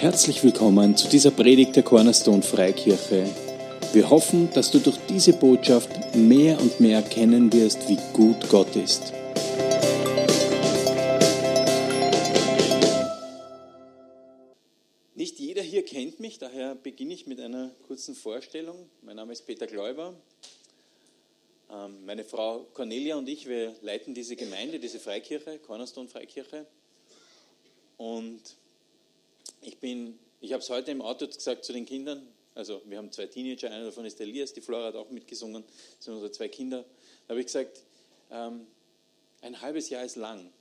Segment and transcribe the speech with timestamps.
[0.00, 3.28] Herzlich willkommen zu dieser Predigt der Cornerstone Freikirche.
[3.92, 8.76] Wir hoffen, dass du durch diese Botschaft mehr und mehr erkennen wirst, wie gut Gott
[8.76, 9.12] ist.
[15.16, 18.88] Nicht jeder hier kennt mich, daher beginne ich mit einer kurzen Vorstellung.
[19.02, 20.14] Mein Name ist Peter Gläuber.
[21.72, 26.66] Ähm, meine Frau Cornelia und ich, wir leiten diese Gemeinde, diese Freikirche, Cornerstone Freikirche.
[27.96, 28.56] Und
[29.60, 33.12] ich bin, ich habe es heute im Auto gesagt zu den Kindern, also wir haben
[33.12, 35.64] zwei Teenager, einer davon ist Elias, die Flora hat auch mitgesungen,
[35.96, 36.84] das sind unsere zwei Kinder.
[37.26, 37.84] Da habe ich gesagt,
[38.30, 38.66] ähm,
[39.42, 40.52] ein halbes Jahr ist lang.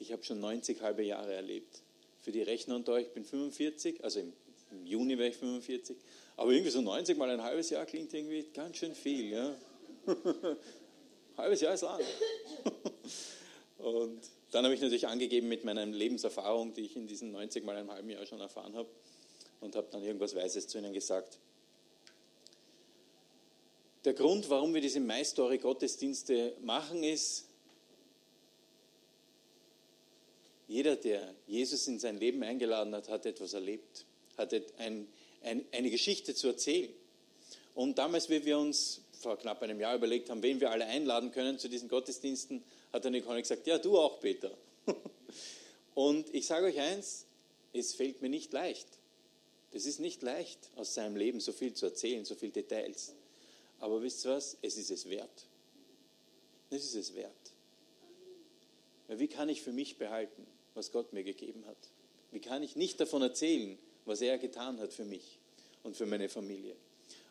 [0.00, 1.82] Ich habe schon 90 halbe Jahre erlebt.
[2.20, 4.32] Für die Rechner unter euch, ich bin 45, also im,
[4.72, 5.96] im Juni wäre ich 45,
[6.36, 9.30] aber irgendwie so 90 mal ein halbes Jahr klingt irgendwie ganz schön viel.
[9.30, 9.54] Ja?
[11.36, 12.00] halbes Jahr ist lang.
[13.78, 17.76] Und dann habe ich natürlich angegeben mit meiner Lebenserfahrung, die ich in diesen 90 mal
[17.76, 18.88] einem halben Jahr schon erfahren habe
[19.60, 21.38] und habe dann irgendwas Weises zu ihnen gesagt.
[24.04, 27.46] Der Grund, warum wir diese My Story Gottesdienste machen, ist,
[30.66, 35.08] jeder, der Jesus in sein Leben eingeladen hat, hat etwas erlebt, hat ein,
[35.42, 36.92] ein, eine Geschichte zu erzählen.
[37.74, 41.32] Und damals, wie wir uns vor knapp einem Jahr überlegt haben, wen wir alle einladen
[41.32, 42.62] können zu diesen Gottesdiensten,
[42.92, 44.56] hat der Nicole gesagt, ja, du auch, Peter.
[45.94, 47.26] Und ich sage euch eins,
[47.72, 48.86] es fällt mir nicht leicht.
[49.72, 53.14] Das ist nicht leicht, aus seinem Leben so viel zu erzählen, so viele Details.
[53.80, 54.56] Aber wisst ihr was?
[54.62, 55.46] Es ist es wert.
[56.70, 57.32] Es ist es wert.
[59.08, 61.76] Wie kann ich für mich behalten, was Gott mir gegeben hat?
[62.30, 65.38] Wie kann ich nicht davon erzählen, was er getan hat für mich
[65.82, 66.76] und für meine Familie?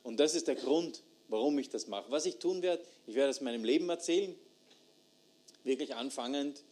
[0.03, 2.09] Und das ist der Grund, warum ich das mache.
[2.09, 4.35] Was ich tun werde, ich werde aus meinem Leben erzählen,
[5.63, 6.63] wirklich anfangend,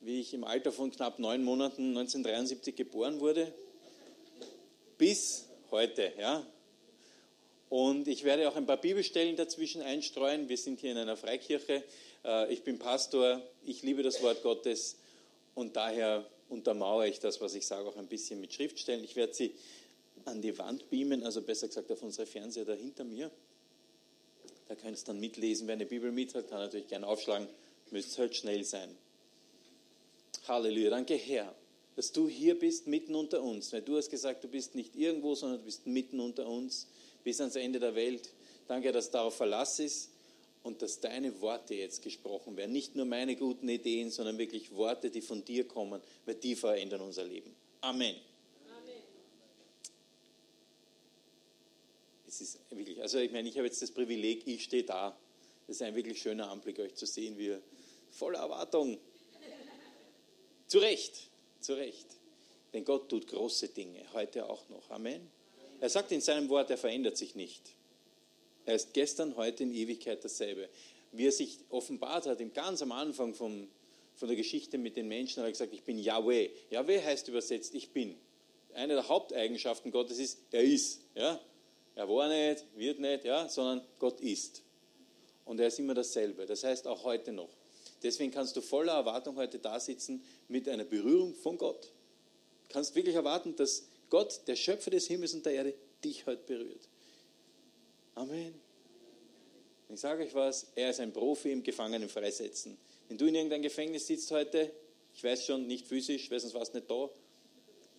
[0.00, 3.52] wie ich im Alter von knapp neun Monaten 1973 geboren wurde,
[4.98, 6.12] bis heute.
[6.18, 6.46] Ja?
[7.68, 10.48] Und ich werde auch ein paar Bibelstellen dazwischen einstreuen.
[10.48, 11.82] Wir sind hier in einer Freikirche.
[12.24, 14.96] Äh, ich bin Pastor, ich liebe das Wort Gottes
[15.54, 19.02] und daher untermauere ich das, was ich sage, auch ein bisschen mit Schriftstellen.
[19.04, 19.54] Ich werde sie
[20.24, 23.30] an die Wand beamen, also besser gesagt auf unsere Fernseher da hinter mir.
[24.68, 25.66] Da könnt ihr dann mitlesen.
[25.66, 27.48] Wer eine Bibel mit hat, kann natürlich gerne aufschlagen
[27.92, 28.96] müsst halt schnell sein.
[30.48, 31.54] Halleluja, danke Herr,
[31.94, 33.72] dass du hier bist, mitten unter uns.
[33.72, 36.88] Weil du hast gesagt, du bist nicht irgendwo, sondern du bist mitten unter uns,
[37.22, 38.30] bis ans Ende der Welt.
[38.66, 40.10] Danke, dass darauf Verlass ist
[40.62, 42.72] und dass deine Worte jetzt gesprochen werden.
[42.72, 47.00] Nicht nur meine guten Ideen, sondern wirklich Worte, die von dir kommen, weil die verändern
[47.00, 47.54] unser Leben.
[47.80, 48.16] Amen.
[48.68, 48.94] Amen.
[52.26, 55.16] Es ist wirklich, also ich meine, ich habe jetzt das Privileg, ich stehe da.
[55.66, 57.62] Das ist ein wirklich schöner Anblick, euch zu sehen, wie ihr
[58.12, 58.98] voller Erwartung.
[60.68, 61.28] Zu Recht,
[61.60, 62.06] zu Recht.
[62.72, 64.90] Denn Gott tut große Dinge, heute auch noch.
[64.90, 65.30] Amen.
[65.80, 67.62] Er sagt in seinem Wort, er verändert sich nicht.
[68.64, 70.68] Er ist gestern, heute in Ewigkeit dasselbe.
[71.10, 73.68] Wie er sich offenbart hat, ganz am Anfang vom,
[74.14, 76.50] von der Geschichte mit den Menschen, hat er gesagt, ich bin Yahweh.
[76.70, 78.16] Yahweh heißt übersetzt, ich bin.
[78.74, 81.00] Eine der Haupteigenschaften Gottes ist, er ist.
[81.14, 81.38] Ja?
[81.94, 83.48] Er war nicht, wird nicht, ja?
[83.48, 84.62] sondern Gott ist.
[85.44, 86.46] Und er ist immer dasselbe.
[86.46, 87.50] Das heißt auch heute noch.
[88.02, 91.92] Deswegen kannst du voller Erwartung heute da sitzen mit einer Berührung von Gott.
[92.68, 95.74] Du kannst wirklich erwarten, dass Gott, der Schöpfer des Himmels und der Erde,
[96.04, 96.88] dich heute berührt.
[98.14, 98.54] Amen.
[99.88, 102.78] Ich sage euch was, er ist ein Profi im Gefangenen freisetzen.
[103.08, 104.70] Wenn du in irgendeinem Gefängnis sitzt heute,
[105.14, 107.10] ich weiß schon, nicht physisch, weil sonst warst du nicht da,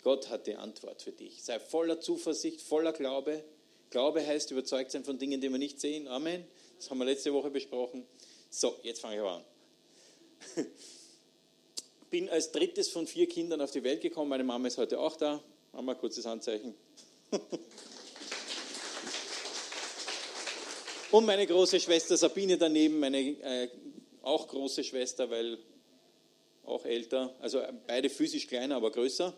[0.02, 1.42] Gott hat die Antwort für dich.
[1.42, 3.42] Sei voller Zuversicht, voller Glaube.
[3.90, 6.08] Glaube heißt überzeugt sein von Dingen, die wir nicht sehen.
[6.08, 6.44] Amen.
[6.76, 8.04] Das haben wir letzte Woche besprochen.
[8.50, 9.44] So, jetzt fange ich aber an.
[12.10, 14.28] Bin als drittes von vier Kindern auf die Welt gekommen.
[14.28, 15.42] Meine Mama ist heute auch da.
[15.72, 16.74] Mama, kurzes Handzeichen.
[21.10, 23.68] Und meine große Schwester Sabine daneben, meine äh,
[24.22, 25.58] auch große Schwester, weil
[26.64, 29.32] auch älter, also beide physisch kleiner, aber größer.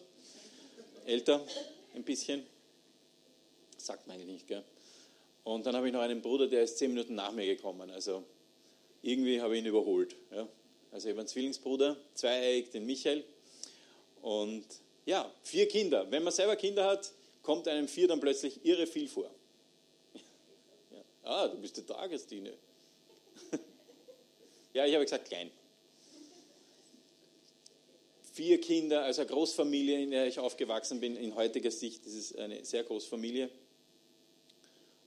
[1.06, 1.44] Älter,
[1.94, 2.46] ein bisschen.
[3.76, 4.64] Sagt man eigentlich nicht, gell?
[5.44, 7.90] Und dann habe ich noch einen Bruder, der ist zehn Minuten nach mir gekommen.
[7.90, 8.24] Also
[9.02, 10.16] irgendwie habe ich ihn überholt.
[10.32, 10.48] Ja?
[10.96, 13.22] Also ich habe einen Zwillingsbruder, zweieig, den Michael.
[14.22, 14.64] Und
[15.04, 16.10] ja, vier Kinder.
[16.10, 17.12] Wenn man selber Kinder hat,
[17.42, 19.30] kommt einem vier dann plötzlich irre viel vor.
[20.90, 21.02] Ja.
[21.22, 22.54] Ah, du bist der Tagestine.
[24.72, 25.50] ja, ich habe gesagt klein.
[28.32, 32.64] Vier Kinder, also eine Großfamilie, in der ich aufgewachsen bin, in heutiger Sicht, ist eine
[32.64, 33.50] sehr große Familie.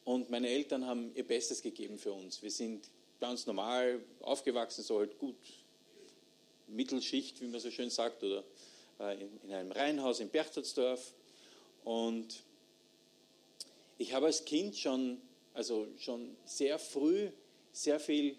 [0.05, 2.43] Und meine Eltern haben ihr Bestes gegeben für uns.
[2.43, 2.87] Wir sind
[3.19, 5.35] ganz normal aufgewachsen, so halt gut
[6.69, 8.43] Mittelschicht, wie man so schön sagt, oder
[8.99, 11.13] äh, in, in einem Reihenhaus in Berchtoldsdorf.
[11.83, 12.43] Und
[13.97, 15.21] ich habe als Kind schon,
[15.53, 17.29] also schon sehr früh
[17.71, 18.35] sehr viel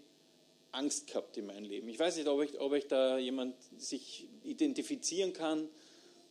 [0.73, 1.89] Angst gehabt in meinem Leben.
[1.89, 5.69] Ich weiß nicht, ob ich, ob ich da jemand sich identifizieren kann.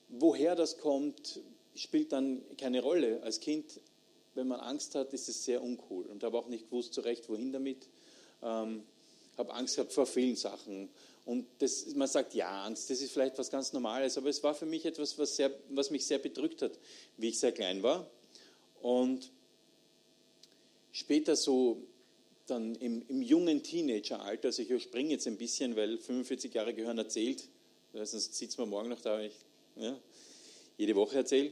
[0.10, 1.40] Woher das kommt,
[1.76, 3.22] spielt dann keine Rolle.
[3.24, 3.80] Als Kind,
[4.36, 7.52] wenn man Angst hat, ist es sehr uncool und habe auch nicht gewusst zurecht, wohin
[7.52, 7.90] damit.
[8.42, 8.84] Ähm,
[9.38, 10.90] habe Angst gehabt vor vielen Sachen.
[11.30, 14.56] Und das, man sagt, ja, Angst, das ist vielleicht was ganz Normales, aber es war
[14.56, 16.72] für mich etwas, was, sehr, was mich sehr bedrückt hat,
[17.18, 18.10] wie ich sehr klein war.
[18.82, 19.30] Und
[20.92, 21.84] später so
[22.48, 26.98] dann im, im jungen Teenageralter, also ich überspringe jetzt ein bisschen, weil 45 Jahre gehören
[26.98, 27.48] erzählt,
[27.94, 29.36] sonst sitzen wir morgen noch da, wenn ich
[29.76, 30.00] ja,
[30.80, 31.52] jede Woche erzähle.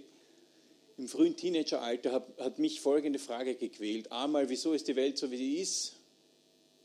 [0.97, 4.11] Im frühen Teenageralter hat, hat mich folgende Frage gequält.
[4.11, 5.97] A mal, wieso ist die Welt so, wie sie ist?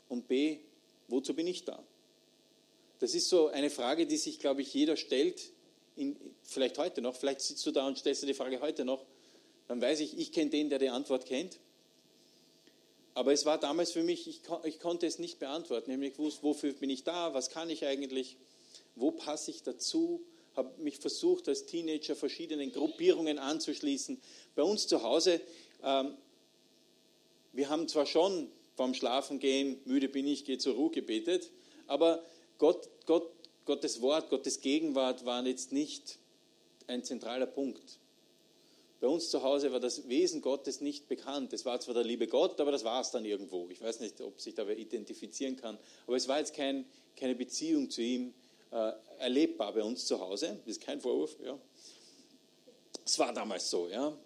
[0.09, 0.59] Und B,
[1.07, 1.83] wozu bin ich da?
[3.03, 5.51] Das ist so eine Frage, die sich, glaube ich, jeder stellt,
[5.97, 9.03] in, vielleicht heute noch, vielleicht sitzt du da und stellst dir die Frage heute noch,
[9.67, 11.59] dann weiß ich, ich kenne den, der die Antwort kennt.
[13.13, 15.89] Aber es war damals für mich, ich, ich konnte es nicht beantworten.
[15.89, 18.37] Ich habe nicht gewusst, wofür bin ich da, was kann ich eigentlich,
[18.95, 20.21] wo passe ich dazu,
[20.55, 24.17] habe mich versucht, als Teenager verschiedenen Gruppierungen anzuschließen.
[24.55, 25.41] Bei uns zu Hause,
[25.83, 26.15] ähm,
[27.51, 28.47] wir haben zwar schon
[28.77, 31.51] vorm Schlafengehen, müde bin ich, gehe zur Ruhe gebetet,
[31.87, 32.23] aber
[32.57, 33.31] Gott, Gott,
[33.65, 36.19] Gottes Wort, Gottes Gegenwart waren jetzt nicht
[36.87, 37.99] ein zentraler Punkt.
[39.03, 41.51] Bei uns zu Hause war das Wesen Gottes nicht bekannt.
[41.51, 43.67] Es war zwar der liebe Gott, aber das war es dann irgendwo.
[43.69, 45.77] Ich weiß nicht, ob sich da wer identifizieren kann.
[46.07, 46.85] Aber es war jetzt kein,
[47.17, 48.33] keine Beziehung zu ihm
[48.71, 50.57] äh, erlebbar bei uns zu Hause.
[50.65, 51.35] Das ist kein Vorwurf.
[51.43, 51.59] Ja.
[53.05, 53.89] Es war damals so.
[53.89, 54.17] Ja.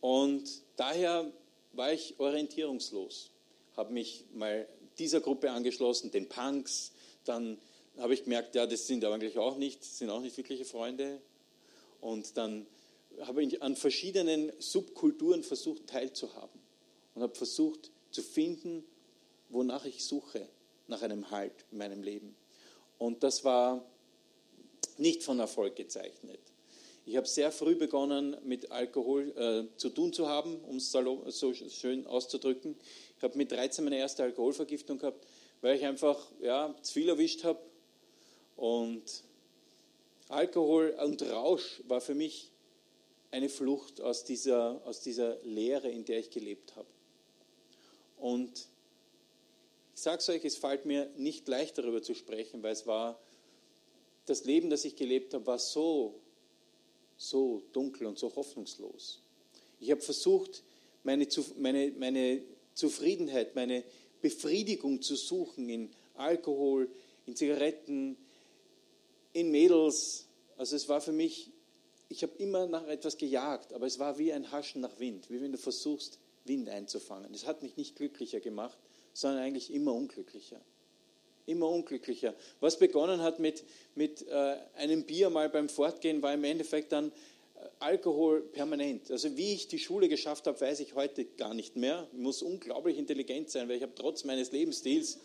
[0.00, 0.42] Und
[0.74, 1.30] daher
[1.72, 3.30] war ich orientierungslos.
[3.76, 4.66] Habe mich mal
[4.98, 6.90] dieser Gruppe angeschlossen, den Punks.
[7.24, 7.58] Dann
[7.98, 11.20] habe ich gemerkt, ja, das sind eigentlich auch nicht, sind auch nicht wirkliche Freunde.
[12.00, 12.66] Und dann
[13.20, 16.60] habe ich an verschiedenen Subkulturen versucht teilzuhaben
[17.14, 18.84] und habe versucht zu finden,
[19.48, 20.48] wonach ich suche,
[20.86, 22.36] nach einem Halt in meinem Leben.
[22.98, 23.84] Und das war
[24.98, 26.40] nicht von Erfolg gezeichnet.
[27.06, 31.52] Ich habe sehr früh begonnen, mit Alkohol äh, zu tun zu haben, um es so
[31.52, 32.76] schön auszudrücken.
[33.16, 35.26] Ich habe mit 13 meine erste Alkoholvergiftung gehabt,
[35.64, 37.58] weil ich einfach ja, zu viel erwischt habe.
[38.54, 39.24] Und
[40.28, 42.50] Alkohol und Rausch war für mich
[43.30, 46.86] eine Flucht aus dieser, aus dieser Lehre, in der ich gelebt habe.
[48.18, 48.68] Und
[49.94, 53.18] ich sage es euch, es fällt mir nicht leicht darüber zu sprechen, weil es war,
[54.26, 56.20] das Leben, das ich gelebt habe, war so,
[57.16, 59.22] so dunkel und so hoffnungslos.
[59.80, 60.62] Ich habe versucht,
[61.04, 61.26] meine,
[61.56, 62.42] meine, meine
[62.74, 63.82] Zufriedenheit, meine
[64.24, 66.88] Befriedigung zu suchen in Alkohol,
[67.26, 68.16] in Zigaretten,
[69.34, 70.26] in Mädels.
[70.56, 71.52] Also es war für mich
[72.08, 75.40] ich habe immer nach etwas gejagt, aber es war wie ein Haschen nach Wind, wie
[75.40, 77.32] wenn du versuchst, Wind einzufangen.
[77.34, 78.78] Es hat mich nicht glücklicher gemacht,
[79.12, 80.60] sondern eigentlich immer unglücklicher.
[81.46, 82.34] Immer unglücklicher.
[82.60, 87.12] Was begonnen hat mit, mit äh, einem Bier mal beim Fortgehen, war im Endeffekt dann
[87.78, 89.10] Alkohol permanent.
[89.10, 92.08] Also wie ich die Schule geschafft habe, weiß ich heute gar nicht mehr.
[92.12, 95.18] Ich muss unglaublich intelligent sein, weil ich habe trotz meines Lebensstils...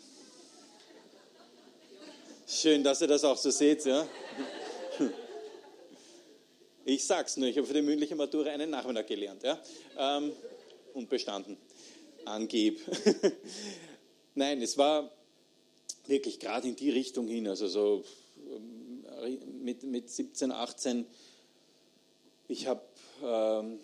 [2.46, 4.08] Schön, dass ihr das auch so seht, ja.
[6.84, 9.62] Ich sag's nur, ich habe für die mündliche Matura einen Nachmittag gelernt ja?
[9.96, 10.32] Ähm,
[10.94, 11.56] und bestanden.
[12.24, 12.80] Angeb.
[14.34, 15.12] Nein, es war
[16.06, 18.04] wirklich gerade in die Richtung hin, also so
[19.22, 21.06] ähm, mit, mit 17, 18.
[22.50, 22.84] Ich, hab,
[23.24, 23.78] ähm,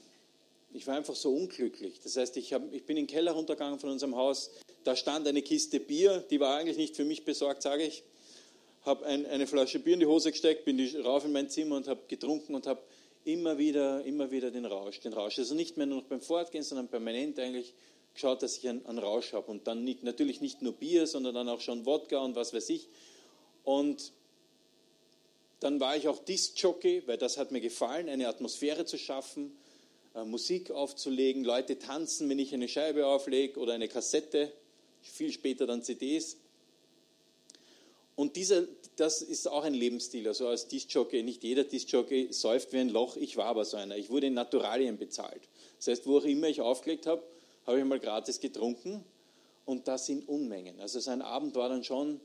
[0.72, 2.00] ich war einfach so unglücklich.
[2.02, 4.50] Das heißt, ich, hab, ich bin in den Keller runtergegangen von unserem Haus.
[4.84, 8.02] Da stand eine Kiste Bier, die war eigentlich nicht für mich besorgt, sage ich
[8.86, 11.88] habe ein, eine Flasche Bier in die Hose gesteckt, bin rauf in mein Zimmer und
[11.88, 12.80] habe getrunken und habe
[13.24, 15.38] immer wieder, immer wieder den Rausch, den Rausch.
[15.40, 17.74] Also nicht mehr nur noch beim Fortgehen, sondern permanent eigentlich
[18.14, 19.50] geschaut, dass ich einen, einen Rausch habe.
[19.50, 22.70] Und dann nicht, natürlich nicht nur Bier, sondern dann auch schon Wodka und was weiß
[22.70, 22.88] ich.
[23.64, 24.12] Und
[25.60, 29.56] dann war ich auch Disc-Jockey, weil das hat mir gefallen, eine Atmosphäre zu schaffen,
[30.14, 34.52] äh, Musik aufzulegen, Leute tanzen, wenn ich eine Scheibe auflege oder eine Kassette,
[35.02, 36.36] viel später dann CDs.
[38.16, 40.26] Und dieser, das ist auch ein Lebensstil.
[40.26, 43.96] Also als Discjockey, nicht jeder Discjockey säuft wie ein Loch, ich war aber so einer.
[43.96, 45.42] Ich wurde in Naturalien bezahlt.
[45.76, 47.22] Das heißt, wo auch immer ich aufgelegt habe,
[47.66, 49.04] habe ich mal gratis getrunken
[49.66, 50.80] und das in Unmengen.
[50.80, 52.20] Also sein Abend war dann schon,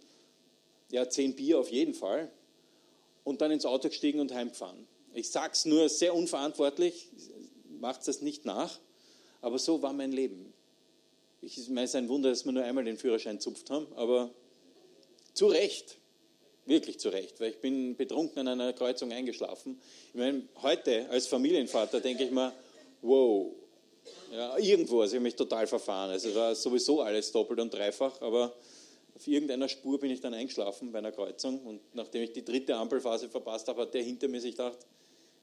[0.91, 2.31] ja, zehn Bier auf jeden Fall
[3.23, 4.87] und dann ins Auto gestiegen und heimgefahren.
[5.13, 7.09] Ich sage es nur sehr unverantwortlich,
[7.79, 8.79] macht das nicht nach,
[9.41, 10.53] aber so war mein Leben.
[11.41, 14.29] Ich meine, es ist ein Wunder, dass wir nur einmal den Führerschein zupft haben, aber
[15.33, 15.97] zu Recht.
[16.65, 19.79] wirklich zu Recht, weil ich bin betrunken an einer Kreuzung eingeschlafen.
[20.09, 22.53] Ich meine, heute als Familienvater denke ich mir,
[23.01, 23.51] wow,
[24.31, 26.11] ja, irgendwo, also ich habe mich total verfahren.
[26.11, 28.53] Also war sowieso alles doppelt und dreifach, aber
[29.15, 32.75] auf irgendeiner Spur bin ich dann eingeschlafen bei einer Kreuzung und nachdem ich die dritte
[32.75, 34.79] Ampelphase verpasst habe, hat der hinter mir sich gedacht,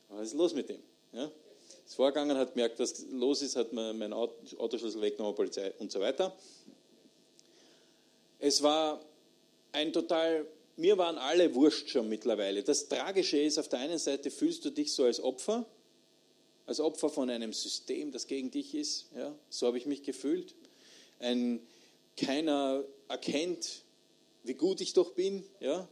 [0.08, 0.80] was ist los mit dem?
[1.12, 1.30] Ja?
[1.86, 6.00] Ist vorgegangen, hat gemerkt, was los ist, hat mir meinen Autoschlüssel weggenommen, Polizei und so
[6.00, 6.36] weiter.
[8.38, 9.00] Es war
[9.72, 10.46] ein total,
[10.76, 12.62] mir waren alle wurscht schon mittlerweile.
[12.62, 15.66] Das Tragische ist, auf der einen Seite fühlst du dich so als Opfer,
[16.66, 19.06] als Opfer von einem System, das gegen dich ist.
[19.16, 20.54] Ja, so habe ich mich gefühlt.
[21.18, 21.66] Ein,
[22.16, 23.84] keiner erkennt,
[24.44, 25.44] wie gut ich doch bin.
[25.60, 25.88] Ja,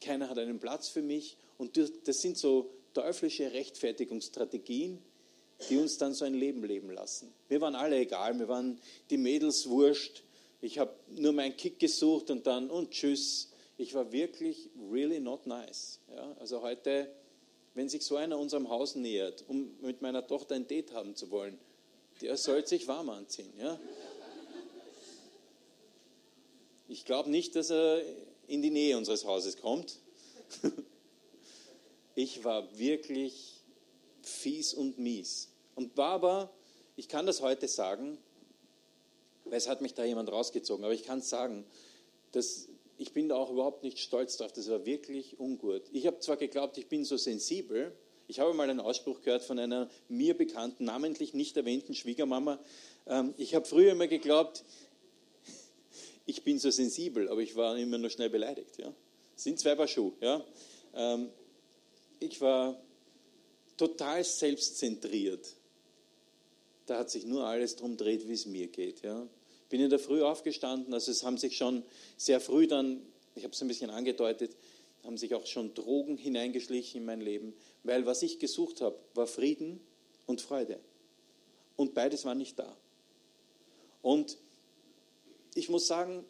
[0.00, 1.36] keiner hat einen Platz für mich.
[1.58, 4.98] Und das sind so teuflische Rechtfertigungsstrategien,
[5.68, 7.32] die uns dann so ein Leben leben lassen.
[7.48, 10.22] Wir waren alle egal, wir waren die Mädels wurscht.
[10.60, 13.50] Ich habe nur meinen Kick gesucht und dann und tschüss.
[13.76, 16.00] Ich war wirklich really not nice.
[16.14, 17.10] Ja, also heute
[17.74, 21.30] wenn sich so einer unserem Haus nähert, um mit meiner Tochter ein Date haben zu
[21.30, 21.58] wollen,
[22.22, 23.52] der soll sich warm anziehen.
[23.58, 23.78] Ja?
[26.94, 28.00] Ich glaube nicht, dass er
[28.46, 29.98] in die Nähe unseres Hauses kommt.
[32.16, 33.64] Ich war wirklich
[34.22, 35.48] fies und mies.
[35.74, 36.48] Und aber,
[36.94, 38.18] ich kann das heute sagen,
[39.46, 41.64] weil es hat mich da jemand rausgezogen, aber ich kann es sagen,
[42.30, 44.52] dass ich bin da auch überhaupt nicht stolz drauf.
[44.52, 45.82] Das war wirklich ungut.
[45.90, 47.92] Ich habe zwar geglaubt, ich bin so sensibel.
[48.28, 52.60] Ich habe mal einen Ausspruch gehört von einer mir bekannten, namentlich nicht erwähnten Schwiegermama.
[53.06, 54.64] Ähm, ich habe früher immer geglaubt,
[56.26, 58.78] ich bin so sensibel, aber ich war immer nur schnell beleidigt.
[58.78, 58.92] Ja.
[59.36, 60.12] sind zwei Paar Schuhe.
[60.20, 60.44] Ja.
[60.94, 61.30] Ähm,
[62.20, 62.80] ich war
[63.76, 65.54] total selbstzentriert.
[66.86, 69.02] Da hat sich nur alles darum gedreht, wie es mir geht.
[69.02, 69.26] Ja
[69.74, 71.82] bin in der Früh aufgestanden, also es haben sich schon
[72.16, 73.02] sehr früh dann,
[73.34, 74.56] ich habe es ein bisschen angedeutet,
[75.02, 79.26] haben sich auch schon Drogen hineingeschlichen in mein Leben, weil was ich gesucht habe, war
[79.26, 79.80] Frieden
[80.26, 80.78] und Freude.
[81.74, 82.76] Und beides war nicht da.
[84.00, 84.38] Und
[85.54, 86.24] ich muss sagen,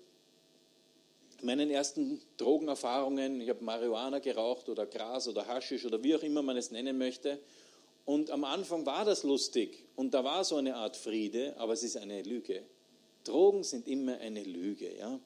[1.43, 6.43] meinen ersten Drogenerfahrungen, ich habe Marihuana geraucht oder Gras oder Haschisch oder wie auch immer
[6.43, 7.39] man es nennen möchte.
[8.05, 11.83] Und am Anfang war das lustig und da war so eine Art Friede, aber es
[11.83, 12.63] ist eine Lüge.
[13.25, 14.95] Drogen sind immer eine Lüge.
[14.97, 15.19] Ja?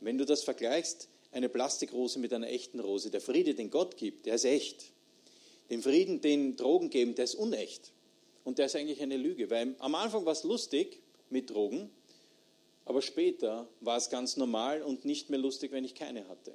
[0.00, 4.24] Wenn du das vergleichst, eine Plastikrose mit einer echten Rose, der Friede, den Gott gibt,
[4.24, 4.92] der ist echt.
[5.68, 7.92] Den Frieden, den Drogen geben, der ist unecht.
[8.44, 11.90] Und der ist eigentlich eine Lüge, weil am Anfang war es lustig mit Drogen,
[12.86, 16.54] aber später war es ganz normal und nicht mehr lustig, wenn ich keine hatte.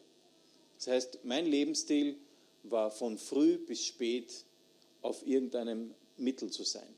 [0.77, 2.17] Das heißt, mein Lebensstil
[2.63, 4.45] war von früh bis spät
[5.01, 6.95] auf irgendeinem Mittel zu sein.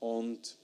[0.00, 0.56] Und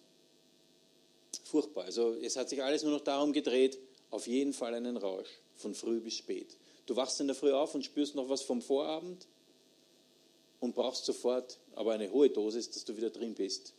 [1.44, 1.84] furchtbar.
[1.84, 3.78] Also es hat sich alles nur noch darum gedreht,
[4.10, 6.56] auf jeden Fall einen Rausch, von früh bis spät.
[6.86, 9.26] Du wachst in der Früh auf und spürst noch was vom Vorabend
[10.60, 13.74] und brauchst sofort aber eine hohe Dosis, dass du wieder drin bist.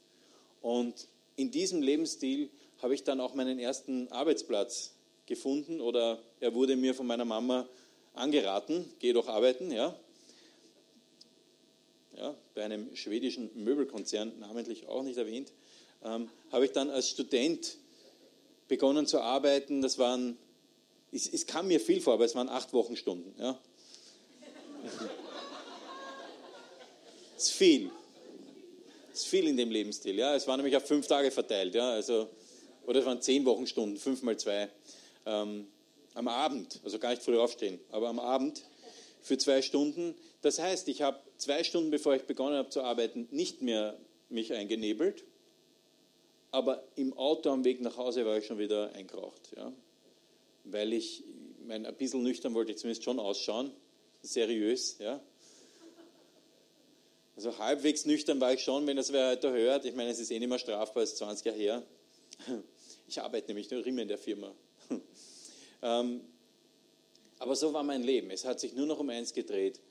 [0.61, 2.49] Und in diesem Lebensstil
[2.83, 4.93] habe ich dann auch meinen ersten Arbeitsplatz
[5.25, 7.67] gefunden oder er wurde mir von meiner Mama
[8.13, 9.95] angeraten, geh doch arbeiten, ja.
[12.15, 15.51] Ja, bei einem schwedischen Möbelkonzern, namentlich auch nicht erwähnt
[16.03, 17.77] ähm, habe ich dann als Student
[18.67, 19.81] begonnen zu arbeiten.
[19.81, 20.37] Das waren,
[21.11, 23.33] es, es, kam mir viel vor, aber es waren acht Wochenstunden.
[23.39, 23.57] Ja.
[27.37, 27.89] Es ist viel.
[29.11, 30.15] Es ist viel in dem Lebensstil.
[30.15, 30.35] Ja.
[30.35, 31.75] Es war nämlich auf fünf Tage verteilt.
[31.75, 31.91] Ja.
[31.91, 32.29] Also,
[32.85, 34.69] oder es waren zehn Wochenstunden, fünf mal zwei.
[35.25, 35.67] Ähm,
[36.13, 38.63] am Abend, also gar nicht früh aufstehen, aber am Abend
[39.21, 40.15] für zwei Stunden.
[40.41, 43.97] Das heißt, ich habe zwei Stunden, bevor ich begonnen habe zu arbeiten, nicht mehr
[44.29, 45.23] mich eingenebelt,
[46.51, 49.53] aber im Auto am Weg nach Hause war ich schon wieder eingeraucht.
[49.55, 49.73] Ja?
[50.65, 51.23] Weil ich,
[51.65, 53.71] mein, ein bisschen nüchtern wollte ich zumindest schon ausschauen,
[54.21, 54.97] seriös.
[54.99, 55.19] Ja?
[57.35, 59.85] Also halbwegs nüchtern war ich schon, wenn das wer heute hört.
[59.85, 61.83] Ich meine, es ist eh nicht mehr strafbar, es ist 20 Jahre her.
[63.07, 64.53] Ich arbeite nämlich nur immer in der Firma.
[65.85, 66.21] Ähm,
[67.39, 68.31] aber so war mein Leben.
[68.31, 69.81] Es hat sich nur noch um eins gedreht.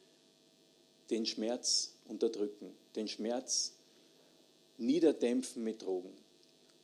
[1.10, 3.74] Den Schmerz unterdrücken, den Schmerz
[4.78, 6.16] niederdämpfen mit Drogen.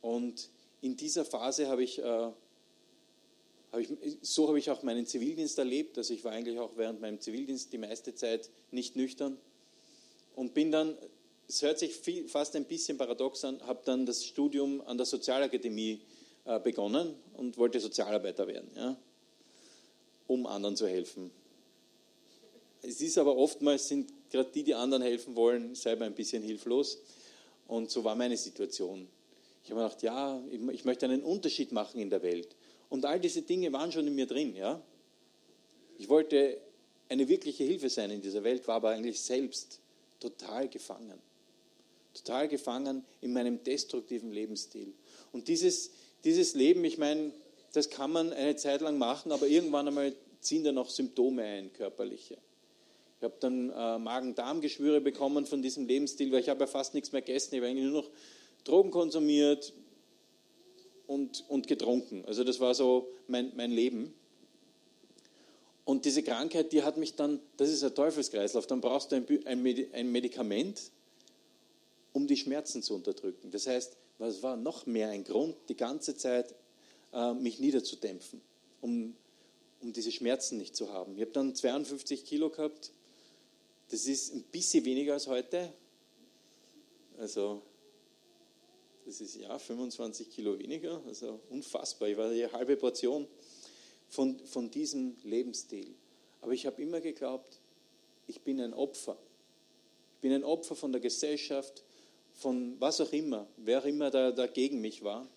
[0.01, 0.49] Und
[0.81, 3.89] in dieser Phase habe ich, äh, habe ich,
[4.21, 5.97] so habe ich auch meinen Zivildienst erlebt.
[5.97, 9.39] Also ich war eigentlich auch während meinem Zivildienst die meiste Zeit nicht nüchtern
[10.35, 10.97] und bin dann,
[11.47, 15.05] es hört sich viel, fast ein bisschen paradox an, habe dann das Studium an der
[15.05, 16.01] Sozialakademie
[16.57, 18.97] begonnen und wollte Sozialarbeiter werden, ja,
[20.25, 21.29] um anderen zu helfen.
[22.81, 26.99] Es ist aber oftmals, sind gerade die, die anderen helfen wollen, selber ein bisschen hilflos.
[27.67, 29.07] Und so war meine Situation.
[29.63, 30.41] Ich habe gedacht, ja,
[30.71, 32.55] ich möchte einen Unterschied machen in der Welt.
[32.89, 34.81] Und all diese Dinge waren schon in mir drin, ja.
[35.97, 36.59] Ich wollte
[37.09, 39.79] eine wirkliche Hilfe sein in dieser Welt, war aber eigentlich selbst
[40.19, 41.19] total gefangen.
[42.13, 44.93] Total gefangen in meinem destruktiven Lebensstil.
[45.31, 45.91] Und dieses,
[46.23, 47.31] dieses Leben, ich meine,
[47.73, 51.73] das kann man eine Zeit lang machen, aber irgendwann einmal ziehen da noch Symptome ein,
[51.73, 52.37] körperliche.
[53.19, 57.11] Ich habe dann äh, Magen-Darm-Geschwüre bekommen von diesem Lebensstil, weil ich habe ja fast nichts
[57.11, 57.53] mehr gegessen.
[57.53, 58.09] Ich habe eigentlich nur noch
[58.63, 59.73] Drogen konsumiert
[61.05, 62.23] und, und getrunken.
[62.25, 64.13] Also das war so mein, mein Leben.
[65.83, 69.25] Und diese Krankheit, die hat mich dann, das ist ein Teufelskreislauf, dann brauchst du ein,
[69.91, 70.91] ein Medikament,
[72.13, 73.51] um die Schmerzen zu unterdrücken.
[73.51, 76.53] Das heißt, was war noch mehr ein Grund, die ganze Zeit
[77.13, 78.41] äh, mich niederzudämpfen,
[78.81, 79.15] um,
[79.81, 81.15] um diese Schmerzen nicht zu haben.
[81.15, 82.91] Ich habe dann 52 Kilo gehabt,
[83.89, 85.73] das ist ein bisschen weniger als heute.
[87.17, 87.63] Also,
[89.05, 92.09] das ist ja 25 Kilo weniger, also unfassbar.
[92.09, 93.27] Ich war die halbe Portion
[94.09, 95.95] von, von diesem Lebensstil.
[96.41, 97.59] Aber ich habe immer geglaubt,
[98.27, 99.17] ich bin ein Opfer.
[100.15, 101.83] Ich bin ein Opfer von der Gesellschaft,
[102.39, 105.27] von was auch immer, wer auch immer da, da gegen mich war.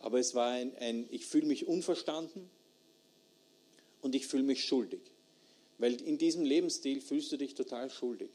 [0.00, 2.50] Aber es war ein, ein ich fühle mich unverstanden
[4.00, 5.00] und ich fühle mich schuldig.
[5.78, 8.30] Weil in diesem Lebensstil fühlst du dich total schuldig.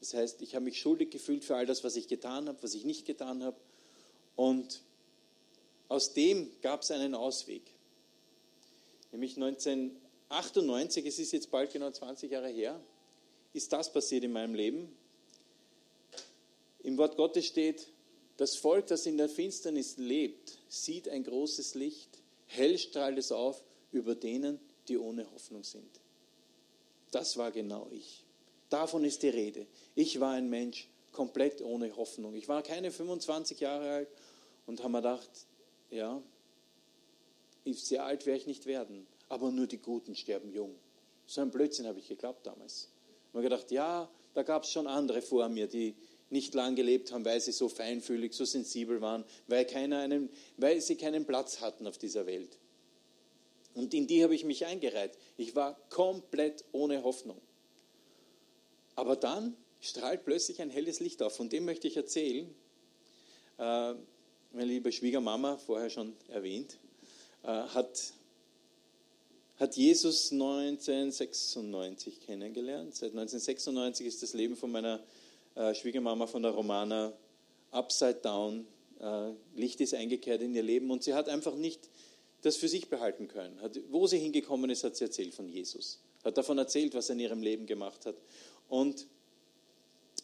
[0.00, 2.74] Das heißt, ich habe mich schuldig gefühlt für all das, was ich getan habe, was
[2.74, 3.56] ich nicht getan habe.
[4.36, 4.82] Und
[5.88, 7.62] aus dem gab es einen Ausweg.
[9.12, 12.80] Nämlich 1998, es ist jetzt bald genau 20 Jahre her,
[13.52, 14.94] ist das passiert in meinem Leben.
[16.82, 17.88] Im Wort Gottes steht,
[18.36, 23.62] das Volk, das in der Finsternis lebt, sieht ein großes Licht, hell strahlt es auf
[23.90, 26.00] über denen, die ohne Hoffnung sind.
[27.10, 28.24] Das war genau ich.
[28.70, 29.66] Davon ist die Rede.
[29.94, 32.34] Ich war ein Mensch komplett ohne Hoffnung.
[32.34, 34.08] Ich war keine 25 Jahre alt
[34.66, 35.30] und habe mir gedacht,
[35.90, 36.22] ja,
[37.64, 40.74] sehr alt werde ich nicht werden, aber nur die Guten sterben jung.
[41.26, 42.88] So ein Blödsinn habe ich geglaubt damals.
[43.28, 45.94] Ich habe gedacht, ja, da gab es schon andere vor mir, die
[46.30, 50.80] nicht lang gelebt haben, weil sie so feinfühlig, so sensibel waren, weil, keiner einen, weil
[50.80, 52.58] sie keinen Platz hatten auf dieser Welt.
[53.74, 55.12] Und in die habe ich mich eingereiht.
[55.36, 57.40] Ich war komplett ohne Hoffnung.
[58.96, 61.36] Aber dann strahlt plötzlich ein helles Licht auf.
[61.36, 62.52] Von dem möchte ich erzählen.
[63.58, 63.94] Äh,
[64.52, 66.78] meine liebe Schwiegermama, vorher schon erwähnt,
[67.44, 68.12] äh, hat,
[69.58, 72.96] hat Jesus 1996 kennengelernt.
[72.96, 75.00] Seit 1996 ist das Leben von meiner
[75.58, 77.12] äh, Schwiegermama von der Romana
[77.72, 78.66] upside down.
[79.00, 81.90] Äh, Licht ist eingekehrt in ihr Leben und sie hat einfach nicht
[82.42, 83.58] das für sich behalten können.
[83.90, 86.00] Wo sie hingekommen ist, hat sie erzählt von Jesus.
[86.24, 88.14] Hat davon erzählt, was er in ihrem Leben gemacht hat.
[88.68, 89.08] Und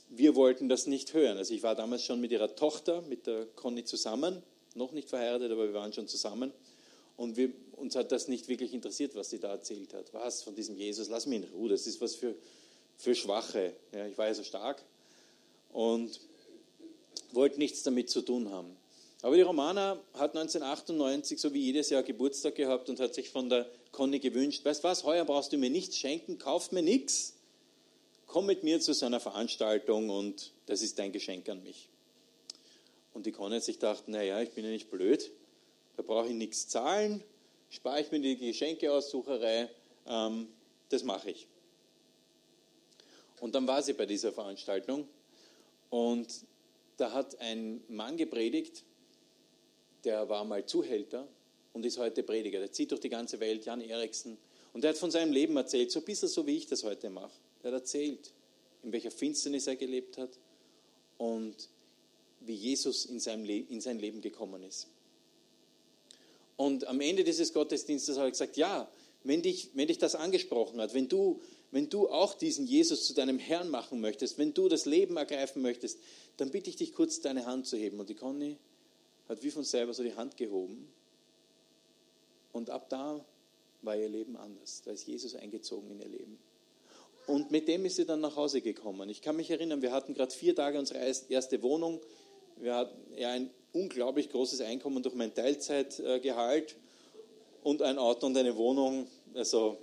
[0.08, 1.36] wir wollten das nicht hören.
[1.36, 4.42] Also ich war damals schon mit ihrer Tochter, mit der Conny zusammen,
[4.76, 6.52] noch nicht verheiratet, aber wir waren schon zusammen.
[7.16, 10.14] Und wir, uns hat das nicht wirklich interessiert, was sie da erzählt hat.
[10.14, 11.08] Was von diesem Jesus?
[11.08, 12.36] Lass mich in Ruhe, das ist was für,
[12.96, 13.72] für Schwache.
[13.92, 14.84] Ja, ich war ja so stark
[15.74, 16.20] und
[17.32, 18.74] wollte nichts damit zu tun haben.
[19.22, 23.48] Aber die Romana hat 1998 so wie jedes Jahr Geburtstag gehabt und hat sich von
[23.48, 27.34] der Conny gewünscht, weißt was, heuer brauchst du mir nichts schenken, kauf mir nichts,
[28.26, 31.88] komm mit mir zu seiner Veranstaltung und das ist dein Geschenk an mich.
[33.12, 35.30] Und die Conny hat sich gedacht, naja, ich bin ja nicht blöd,
[35.96, 37.22] da brauche ich nichts zahlen,
[37.68, 39.70] spare ich mir die Geschenkeaussucherei,
[40.06, 40.48] ähm,
[40.90, 41.48] das mache ich.
[43.40, 45.08] Und dann war sie bei dieser Veranstaltung
[45.94, 46.26] und
[46.96, 48.83] da hat ein Mann gepredigt,
[50.02, 51.28] der war mal Zuhälter
[51.72, 52.59] und ist heute Prediger.
[52.59, 54.37] Der zieht durch die ganze Welt, Jan Eriksen.
[54.72, 57.11] Und der hat von seinem Leben erzählt, so ein bisschen so, wie ich das heute
[57.11, 57.30] mache.
[57.62, 58.33] Der hat erzählt,
[58.83, 60.30] in welcher Finsternis er gelebt hat
[61.16, 61.54] und
[62.40, 64.88] wie Jesus in, seinem Le in sein Leben gekommen ist.
[66.57, 68.90] Und am Ende dieses Gottesdienstes habe ich gesagt, ja,
[69.22, 71.40] wenn dich, wenn dich das angesprochen hat, wenn du,
[71.74, 75.60] wenn du auch diesen Jesus zu deinem Herrn machen möchtest, wenn du das Leben ergreifen
[75.60, 75.98] möchtest,
[76.37, 77.98] dann bitte ich dich kurz, deine Hand zu heben.
[77.98, 78.58] Und die Conny
[79.28, 80.88] hat wie von selber so die Hand gehoben.
[82.52, 83.24] Und ab da
[83.82, 84.82] war ihr Leben anders.
[84.84, 86.38] Da ist Jesus eingezogen in ihr Leben.
[87.26, 89.10] Und mit dem ist sie dann nach Hause gekommen.
[89.10, 92.00] Ich kann mich erinnern, wir hatten gerade vier Tage unsere erste Wohnung.
[92.60, 96.76] Wir hatten ja ein unglaublich großes Einkommen durch mein Teilzeitgehalt
[97.64, 99.08] und ein Auto und eine Wohnung.
[99.34, 99.76] Also,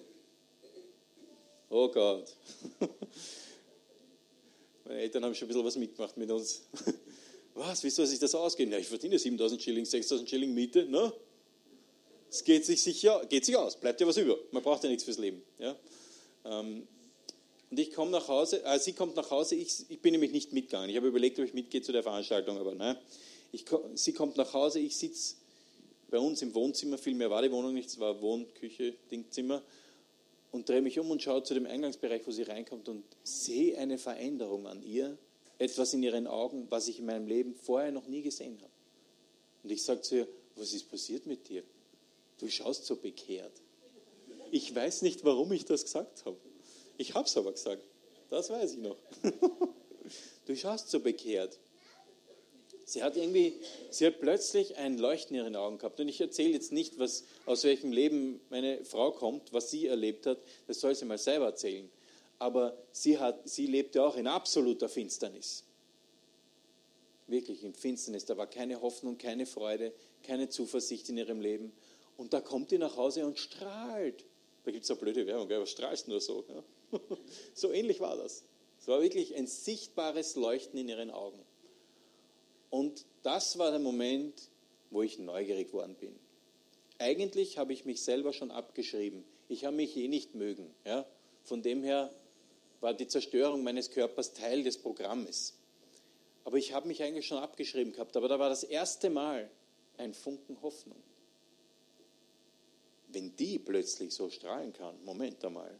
[1.72, 2.36] oh Gott.
[4.86, 6.62] Meine Eltern haben schon ein bisschen was mitgemacht mit uns.
[7.54, 8.72] Was, wie soll sich das ausgehen?
[8.72, 10.86] Ja, ich verdiene 7000 Schilling, 6000 Schilling Miete.
[10.86, 11.12] Ne?
[12.30, 14.38] Es geht sich, sicher, geht sich aus, bleibt ja was über.
[14.52, 15.44] Man braucht ja nichts fürs Leben.
[15.60, 15.76] Ja?
[16.46, 16.88] Ähm,
[17.70, 20.54] und ich komme nach Hause, äh, sie kommt nach Hause, ich, ich, bin nämlich nicht
[20.54, 20.90] mitgegangen.
[20.90, 22.98] Ich habe überlegt, ob ich mitgehe zu der Veranstaltung, aber nein.
[23.52, 25.36] Ich, sie kommt nach Hause, ich sitze
[26.10, 29.62] bei uns im Wohnzimmer, viel mehr war die Wohnung nicht, es war Wohn-, Küche, Dingzimmer.
[30.52, 33.98] Und drehe mich um und schaue zu dem Eingangsbereich, wo sie reinkommt und sehe eine
[33.98, 35.18] Veränderung an ihr,
[35.58, 38.72] etwas in ihren Augen, was ich in meinem Leben vorher noch nie gesehen habe.
[39.64, 41.64] Und ich sage zu ihr, was ist passiert mit dir?
[42.40, 43.54] Du schaust so bekehrt.
[44.52, 46.38] Ich weiß nicht, warum ich das gesagt habe.
[46.98, 47.84] Ich habe es aber gesagt.
[48.30, 48.98] Das weiß ich noch.
[50.46, 51.58] Du schaust so bekehrt.
[52.92, 53.54] Sie hat irgendwie,
[53.90, 55.98] sie hat plötzlich ein Leuchten in ihren Augen gehabt.
[56.02, 60.26] Und ich erzähle jetzt nicht, was, aus welchem Leben meine Frau kommt, was sie erlebt
[60.26, 60.40] hat.
[60.68, 61.90] Das soll sie mal selber erzählen.
[62.38, 65.64] Aber sie, hat, sie lebte auch in absoluter Finsternis.
[67.28, 68.26] Wirklich in Finsternis.
[68.26, 71.72] Da war keine Hoffnung, keine Freude, keine Zuversicht in ihrem Leben.
[72.18, 74.26] Und da kommt sie nach Hause und strahlt.
[74.66, 75.62] Da gibt es eine blöde Werbung, gell?
[75.62, 76.44] was strahlst nur so?
[76.50, 77.00] Ja?
[77.54, 78.44] so ähnlich war das.
[78.82, 81.40] Es war wirklich ein sichtbares Leuchten in ihren Augen.
[82.72, 84.50] Und das war der Moment,
[84.90, 86.18] wo ich neugierig geworden bin.
[86.98, 89.24] Eigentlich habe ich mich selber schon abgeschrieben.
[89.50, 90.74] Ich habe mich eh nicht mögen.
[90.86, 91.06] Ja?
[91.44, 92.14] Von dem her
[92.80, 95.54] war die Zerstörung meines Körpers Teil des Programmes.
[96.46, 98.16] Aber ich habe mich eigentlich schon abgeschrieben gehabt.
[98.16, 99.52] Aber da war das erste Mal
[99.98, 101.02] ein Funken Hoffnung.
[103.10, 105.78] Wenn die plötzlich so strahlen kann, Moment einmal,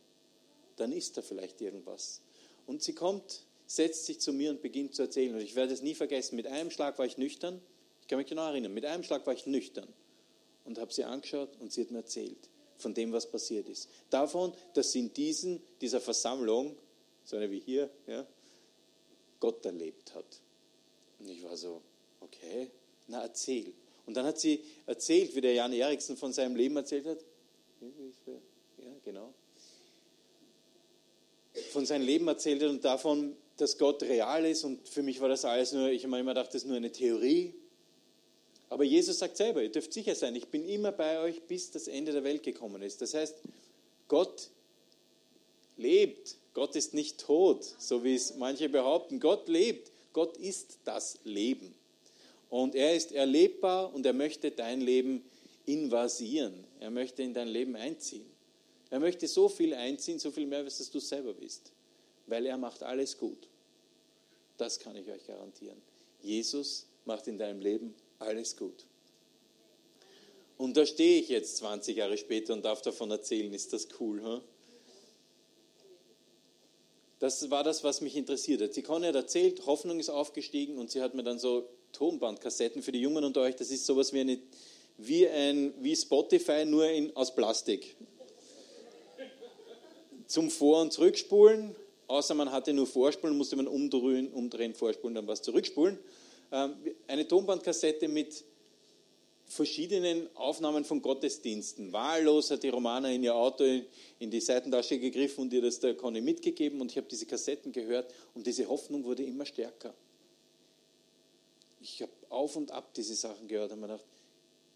[0.76, 2.22] dann ist da vielleicht irgendwas.
[2.68, 5.34] Und sie kommt setzt sich zu mir und beginnt zu erzählen.
[5.34, 6.36] Und ich werde es nie vergessen.
[6.36, 7.62] Mit einem Schlag war ich nüchtern.
[8.02, 8.74] Ich kann mich genau erinnern.
[8.74, 9.88] Mit einem Schlag war ich nüchtern
[10.66, 13.88] und habe sie angeschaut und sie hat mir erzählt von dem, was passiert ist.
[14.10, 16.76] Davon, dass sie in diesen, dieser Versammlung,
[17.24, 18.26] so eine wie hier, ja,
[19.40, 20.42] Gott erlebt hat.
[21.20, 21.82] Und ich war so,
[22.20, 22.72] okay,
[23.08, 23.74] na erzähl.
[24.06, 27.20] Und dann hat sie erzählt, wie der Jan Eriksen von seinem Leben erzählt hat.
[28.78, 29.34] Ja, genau.
[31.72, 35.30] Von seinem Leben erzählt hat und davon, dass Gott real ist und für mich war
[35.30, 37.54] das alles nur, ich habe immer gedacht, das ist nur eine Theorie.
[38.70, 41.88] Aber Jesus sagt selber, ihr dürft sicher sein, ich bin immer bei euch, bis das
[41.88, 43.02] Ende der Welt gekommen ist.
[43.02, 43.36] Das heißt,
[44.08, 44.50] Gott
[45.78, 46.38] lebt.
[46.54, 49.20] Gott ist nicht tot, so wie es manche behaupten.
[49.20, 49.92] Gott lebt.
[50.14, 51.74] Gott ist das Leben.
[52.50, 55.24] Und er ist erlebbar und er möchte dein Leben
[55.66, 56.66] invasieren.
[56.80, 58.26] Er möchte in dein Leben einziehen.
[58.90, 61.72] Er möchte so viel einziehen, so viel mehr, als du selber bist.
[62.28, 63.48] Weil er macht alles gut.
[64.62, 65.82] Das kann ich euch garantieren.
[66.22, 68.86] Jesus macht in deinem Leben alles gut.
[70.60, 73.52] Und da stehe ich jetzt 20 Jahre später und darf davon erzählen.
[73.56, 74.22] Ist das cool?
[74.24, 74.42] Huh?
[77.18, 78.76] Das war das, was mich interessiert hat.
[78.76, 82.92] Sie Conny hat erzählt, Hoffnung ist aufgestiegen und sie hat mir dann so Tonbandkassetten für
[82.92, 83.56] die Jungen unter euch.
[83.56, 84.40] Das ist sowas wie, eine,
[85.00, 87.96] wie, ein, wie Spotify, nur in, aus Plastik.
[90.28, 91.76] Zum Vor- und Zurückspulen
[92.12, 95.98] außer man hatte nur Vorspulen, musste man umdrehen, umdrehen vorspulen, dann was zurückspulen.
[96.52, 96.76] Ähm,
[97.08, 98.44] eine Tonbandkassette mit
[99.46, 101.92] verschiedenen Aufnahmen von Gottesdiensten.
[101.92, 103.64] Wahllos hat die Romana in ihr Auto
[104.20, 107.72] in die Seitentasche gegriffen und ihr das der Conny mitgegeben und ich habe diese Kassetten
[107.72, 109.94] gehört und diese Hoffnung wurde immer stärker.
[111.82, 114.06] Ich habe auf und ab diese Sachen gehört und mir gedacht,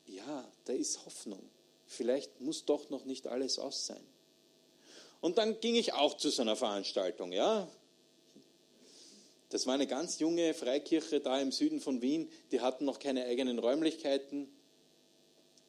[0.08, 1.42] ja, da ist Hoffnung.
[1.88, 4.15] Vielleicht muss doch noch nicht alles aus sein.
[5.22, 7.68] Und dann ging ich auch zu so einer Veranstaltung, ja.
[9.50, 12.30] Das war eine ganz junge Freikirche da im Süden von Wien.
[12.52, 14.48] Die hatten noch keine eigenen Räumlichkeiten.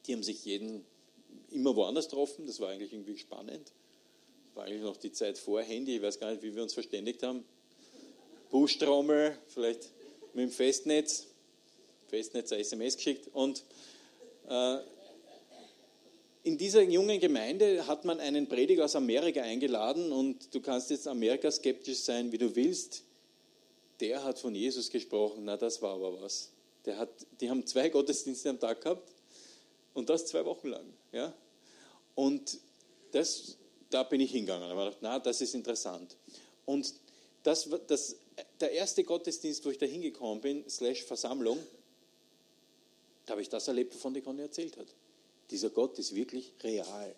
[0.06, 0.84] Die haben sich jeden
[1.50, 2.46] immer woanders getroffen.
[2.46, 3.72] Das war eigentlich irgendwie spannend.
[4.48, 5.96] Das war eigentlich noch die Zeit vor Handy.
[5.96, 7.44] Ich weiß gar nicht, wie wir uns verständigt haben.
[8.50, 9.90] Buschtrommel, vielleicht
[10.32, 11.26] mit dem Festnetz.
[12.08, 13.28] Festnetz eine SMS geschickt.
[13.32, 13.64] Und
[14.48, 14.78] äh,
[16.46, 21.08] in dieser jungen Gemeinde hat man einen Prediger aus Amerika eingeladen und du kannst jetzt
[21.08, 23.02] Amerika skeptisch sein, wie du willst.
[23.98, 26.52] Der hat von Jesus gesprochen, na das war aber was.
[26.84, 29.12] Der hat, die haben zwei Gottesdienste am Tag gehabt
[29.92, 30.86] und das zwei Wochen lang.
[31.10, 31.34] Ja?
[32.14, 32.60] Und
[33.10, 33.56] das,
[33.90, 34.68] da bin ich hingegangen.
[34.68, 36.16] Da habe ich gedacht, na, das ist interessant.
[36.64, 36.94] Und
[37.42, 38.14] das, das,
[38.60, 41.58] der erste Gottesdienst, wo ich da hingekommen bin, slash Versammlung,
[43.24, 44.94] da habe ich das erlebt, wovon die Conny erzählt hat.
[45.50, 47.14] Dieser Gott ist wirklich real.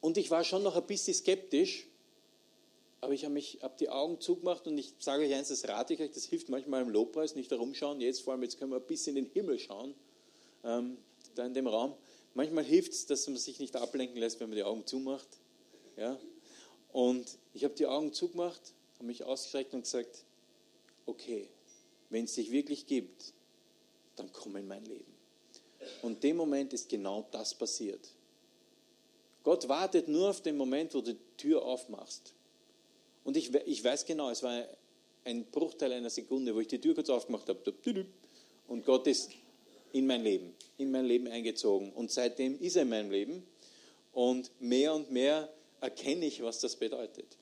[0.00, 1.86] Und ich war schon noch ein bisschen skeptisch,
[3.00, 5.94] aber ich habe mich hab die Augen zugemacht und ich sage euch eins, das rate
[5.94, 8.00] ich euch, das hilft manchmal im Lobpreis, nicht herumschauen.
[8.00, 9.94] Jetzt vor allem, jetzt können wir ein bisschen in den Himmel schauen,
[10.64, 10.98] ähm,
[11.34, 11.94] da in dem Raum.
[12.34, 15.28] Manchmal hilft es, dass man sich nicht ablenken lässt, wenn man die Augen zumacht.
[15.96, 16.18] Ja?
[16.92, 18.60] Und ich habe die Augen zugemacht,
[18.94, 20.24] habe mich ausgestreckt und gesagt,
[21.06, 21.48] okay,
[22.10, 23.34] wenn es dich wirklich gibt,
[24.16, 25.11] dann komm in mein Leben.
[26.02, 28.08] Und dem Moment ist genau das passiert.
[29.42, 32.34] Gott wartet nur auf den Moment, wo du die Tür aufmachst.
[33.24, 34.66] Und ich, ich weiß genau, es war
[35.24, 37.60] ein Bruchteil einer Sekunde, wo ich die Tür kurz aufgemacht habe.
[38.68, 39.30] Und Gott ist
[39.92, 41.92] in mein Leben, in mein Leben eingezogen.
[41.92, 43.46] Und seitdem ist er in meinem Leben.
[44.12, 47.36] Und mehr und mehr erkenne ich, was das bedeutet.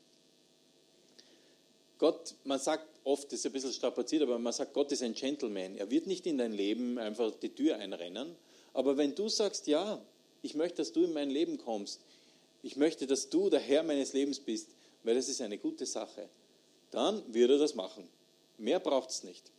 [1.98, 5.76] Gott, man sagt oft, ist ein bisschen strapaziert, aber man sagt, Gott ist ein Gentleman.
[5.76, 8.36] Er wird nicht in dein Leben einfach die Tür einrennen.
[8.72, 10.00] Aber wenn du sagst, ja,
[10.42, 12.00] ich möchte, dass du in mein Leben kommst,
[12.62, 14.68] ich möchte, dass du der Herr meines Lebens bist,
[15.02, 16.28] weil das ist eine gute Sache,
[16.90, 18.08] dann wird er das machen.
[18.58, 19.50] Mehr braucht es nicht.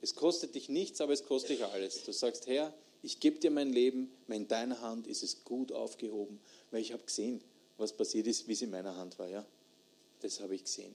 [0.00, 2.04] Es kostet dich nichts, aber es kostet dich alles.
[2.04, 6.40] Du sagst, Herr, ich gebe dir mein Leben, in deiner Hand ist es gut aufgehoben,
[6.70, 7.40] weil ich habe gesehen,
[7.76, 9.28] was passiert ist, wie es in meiner Hand war.
[9.28, 9.46] Ja?
[10.20, 10.94] Das habe ich gesehen.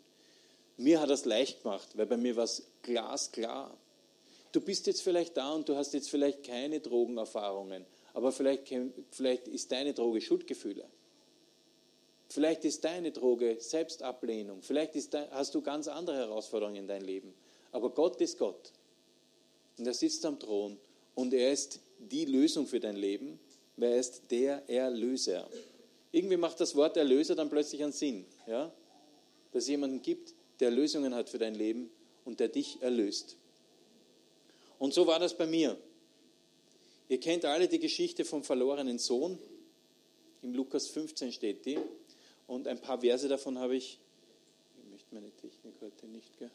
[0.78, 3.76] Mir hat das leicht gemacht, weil bei mir war es glasklar.
[4.52, 8.74] Du bist jetzt vielleicht da und du hast jetzt vielleicht keine Drogenerfahrungen, aber vielleicht,
[9.12, 10.86] vielleicht ist deine Droge Schuldgefühle.
[12.30, 14.64] Vielleicht ist deine Droge Selbstablehnung.
[14.64, 17.34] Vielleicht ist, hast du ganz andere Herausforderungen in deinem Leben.
[17.72, 18.72] Aber Gott ist Gott.
[19.78, 20.78] Und er sitzt am Thron
[21.16, 23.40] und er ist die Lösung für dein Leben,
[23.78, 25.48] weil er ist der Erlöser.
[26.12, 28.26] Irgendwie macht das Wort Erlöser dann plötzlich einen Sinn.
[28.48, 28.72] Ja?
[29.52, 31.90] Dass es jemanden gibt, der Lösungen hat für dein Leben
[32.26, 33.38] und der dich erlöst.
[34.80, 35.78] Und so war das bei mir.
[37.10, 39.38] Ihr kennt alle die Geschichte vom verlorenen Sohn.
[40.42, 41.80] Im Lukas 15 steht die.
[42.48, 44.00] Und ein paar Verse davon habe ich,
[44.78, 46.52] ich möchte meine Technik heute nicht, gell?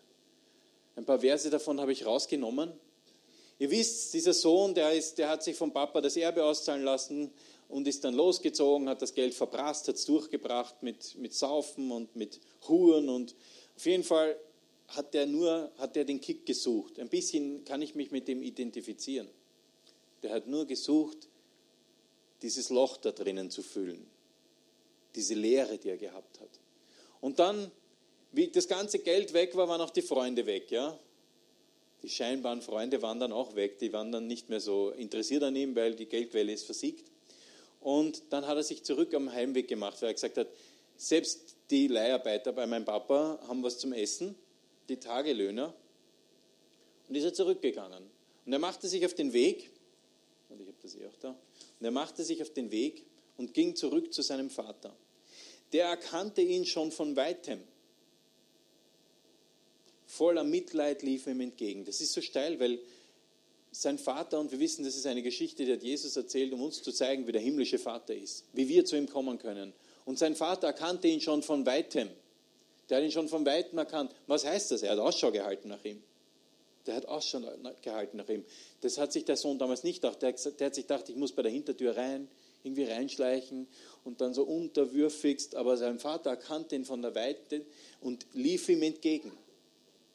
[0.97, 2.73] Ein paar Verse davon habe ich rausgenommen.
[3.61, 7.31] Ihr wisst, dieser Sohn, der, ist, der hat sich vom Papa das Erbe auszahlen lassen
[7.69, 12.17] und ist dann losgezogen, hat das Geld verprasst, hat es durchgebracht mit, mit Saufen und
[12.17, 13.35] mit Huren und
[13.79, 14.37] auf jeden Fall
[14.89, 16.99] hat er nur hat er den Kick gesucht.
[16.99, 19.29] Ein bisschen kann ich mich mit dem identifizieren.
[20.25, 21.29] Der hat nur gesucht,
[22.43, 24.05] dieses Loch da drinnen zu füllen,
[25.15, 26.49] diese Leere, die er gehabt hat.
[27.21, 27.71] Und dann,
[28.33, 30.99] wie das ganze Geld weg war, waren auch die Freunde weg, ja.
[32.03, 35.55] Die scheinbaren Freunde waren dann auch weg, die waren dann nicht mehr so interessiert an
[35.55, 37.13] ihm, weil die Geldquelle ist versiegt.
[37.81, 40.49] Und dann hat er sich zurück am Heimweg gemacht, weil er gesagt hat,
[40.97, 44.35] selbst die Leiharbeiter bei meinem Papa haben was zum Essen,
[44.89, 45.75] die Tagelöhner,
[47.09, 48.05] und ist er zurückgegangen.
[48.47, 49.71] Und er machte sich auf den Weg,
[50.49, 53.05] und ich habe das eh auch da, und er machte sich auf den Weg
[53.37, 54.95] und ging zurück zu seinem Vater.
[55.73, 57.61] Der erkannte ihn schon von weitem.
[60.07, 61.85] Voller Mitleid lief ihm entgegen.
[61.85, 62.81] Das ist so steil, weil
[63.71, 66.83] sein Vater, und wir wissen, das ist eine Geschichte, die hat Jesus erzählt, um uns
[66.83, 69.75] zu zeigen, wie der himmlische Vater ist, wie wir zu ihm kommen können.
[70.09, 72.09] Und sein Vater erkannte ihn schon von weitem.
[72.89, 74.11] Der hat ihn schon von weitem erkannt.
[74.27, 74.83] Was heißt das?
[74.83, 76.03] Er hat Ausschau gehalten nach ihm.
[76.87, 77.43] Der hat Ausschau
[77.83, 78.43] gehalten nach ihm.
[78.81, 80.23] Das hat sich der Sohn damals nicht gedacht.
[80.23, 82.27] Der, der hat sich gedacht, ich muss bei der Hintertür rein,
[82.65, 83.69] irgendwie reinschleichen
[84.03, 85.55] und dann so unterwürfigst.
[85.57, 87.67] Aber sein Vater erkannte ihn von der Weite
[88.01, 89.31] und lief ihm entgegen.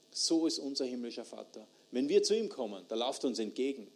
[0.10, 1.68] So ist unser himmlischer Vater.
[1.92, 3.88] Wenn wir zu ihm kommen, da lauft uns entgegen.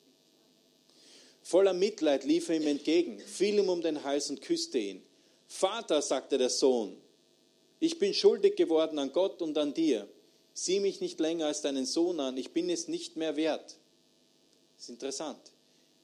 [1.41, 5.06] Voller Mitleid lief er ihm entgegen, fiel ihm um den Hals und küsste ihn.
[5.47, 6.97] Vater, sagte der Sohn,
[7.79, 10.07] ich bin schuldig geworden an Gott und an dir.
[10.53, 13.77] Sieh mich nicht länger als deinen Sohn an, ich bin es nicht mehr wert.
[14.75, 15.39] Das ist interessant.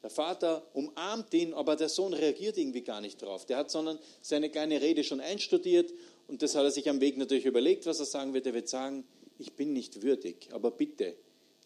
[0.03, 3.45] Der Vater umarmt ihn, aber der Sohn reagiert irgendwie gar nicht drauf.
[3.45, 5.93] Der hat sondern seine kleine Rede schon einstudiert
[6.27, 8.45] und das hat er sich am Weg natürlich überlegt, was er sagen wird.
[8.45, 9.05] Er wird sagen,
[9.39, 11.15] ich bin nicht würdig, aber bitte,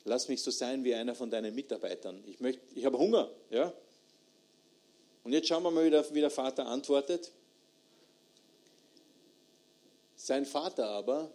[0.06, 2.24] lass mich so sein wie einer von deinen Mitarbeitern.
[2.28, 3.30] Ich, möchte, ich habe Hunger.
[3.50, 3.74] Ja?
[5.24, 7.32] Und jetzt schauen wir mal, wie der Vater antwortet.
[10.18, 11.32] Sein Vater aber,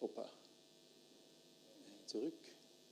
[0.00, 0.28] opa,
[2.06, 2.34] zurück.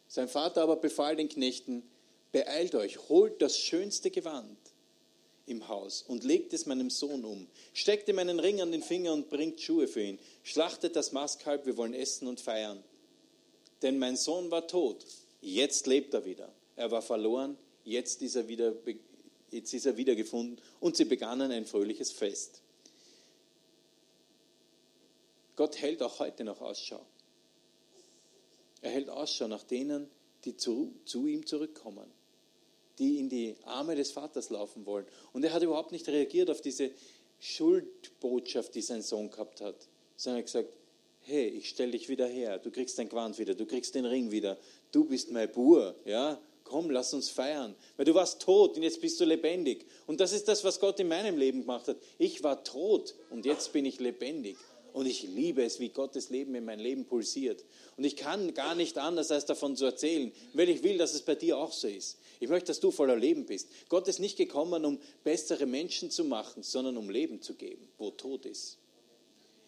[0.07, 1.83] Sein Vater aber befahl den Knechten,
[2.31, 4.59] beeilt euch, holt das schönste Gewand
[5.47, 7.49] im Haus und legt es meinem Sohn um.
[7.73, 10.19] Steckt ihm einen Ring an den Finger und bringt Schuhe für ihn.
[10.43, 12.85] Schlachtet das Mastkalb, wir wollen essen und feiern.
[13.81, 15.07] Denn mein Sohn war tot,
[15.41, 16.53] jetzt lebt er wieder.
[16.77, 18.75] Er war verloren, jetzt ist er wieder,
[19.51, 22.61] jetzt ist er wiedergefunden und sie begannen ein fröhliches Fest.
[25.59, 27.05] Gott hält auch heute noch Ausschau.
[28.81, 30.09] Er hält Ausschau nach denen,
[30.45, 32.09] die zu, zu ihm zurückkommen,
[33.01, 35.05] die in die Arme des Vaters laufen wollen.
[35.33, 36.93] Und er hat überhaupt nicht reagiert auf diese
[37.41, 40.77] Schuldbotschaft, die sein Sohn gehabt hat, sondern er hat gesagt,
[41.23, 44.31] hey, ich stelle dich wieder her, du kriegst dein Gewand wieder, du kriegst den Ring
[44.31, 44.59] wieder,
[44.93, 49.01] du bist mein Bur, ja, komm, lass uns feiern, weil du warst tot und jetzt
[49.01, 49.87] bist du lebendig.
[50.07, 51.97] Und das ist das, was Gott in meinem Leben gemacht hat.
[52.17, 54.57] Ich war tot und jetzt bin ich lebendig.
[54.99, 57.65] Und ich liebe es, wie Gottes Leben in mein Leben pulsiert.
[57.97, 61.23] Und ich kann gar nicht anders, als davon zu erzählen, weil ich will, dass es
[61.23, 62.19] bei dir auch so ist.
[62.41, 63.69] Ich möchte, dass du voller Leben bist.
[63.89, 68.11] Gott ist nicht gekommen, um bessere Menschen zu machen, sondern um Leben zu geben, wo
[68.11, 68.79] Tod ist.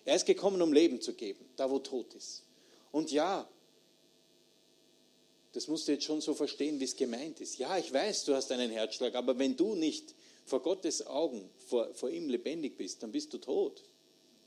[0.05, 2.43] Er ist gekommen, um Leben zu geben, da wo Tod ist.
[2.91, 3.49] Und ja,
[5.53, 7.57] das musst du jetzt schon so verstehen, wie es gemeint ist.
[7.57, 10.13] Ja, ich weiß, du hast einen Herzschlag, aber wenn du nicht
[10.45, 13.85] vor Gottes Augen vor, vor ihm lebendig bist, dann bist du tot.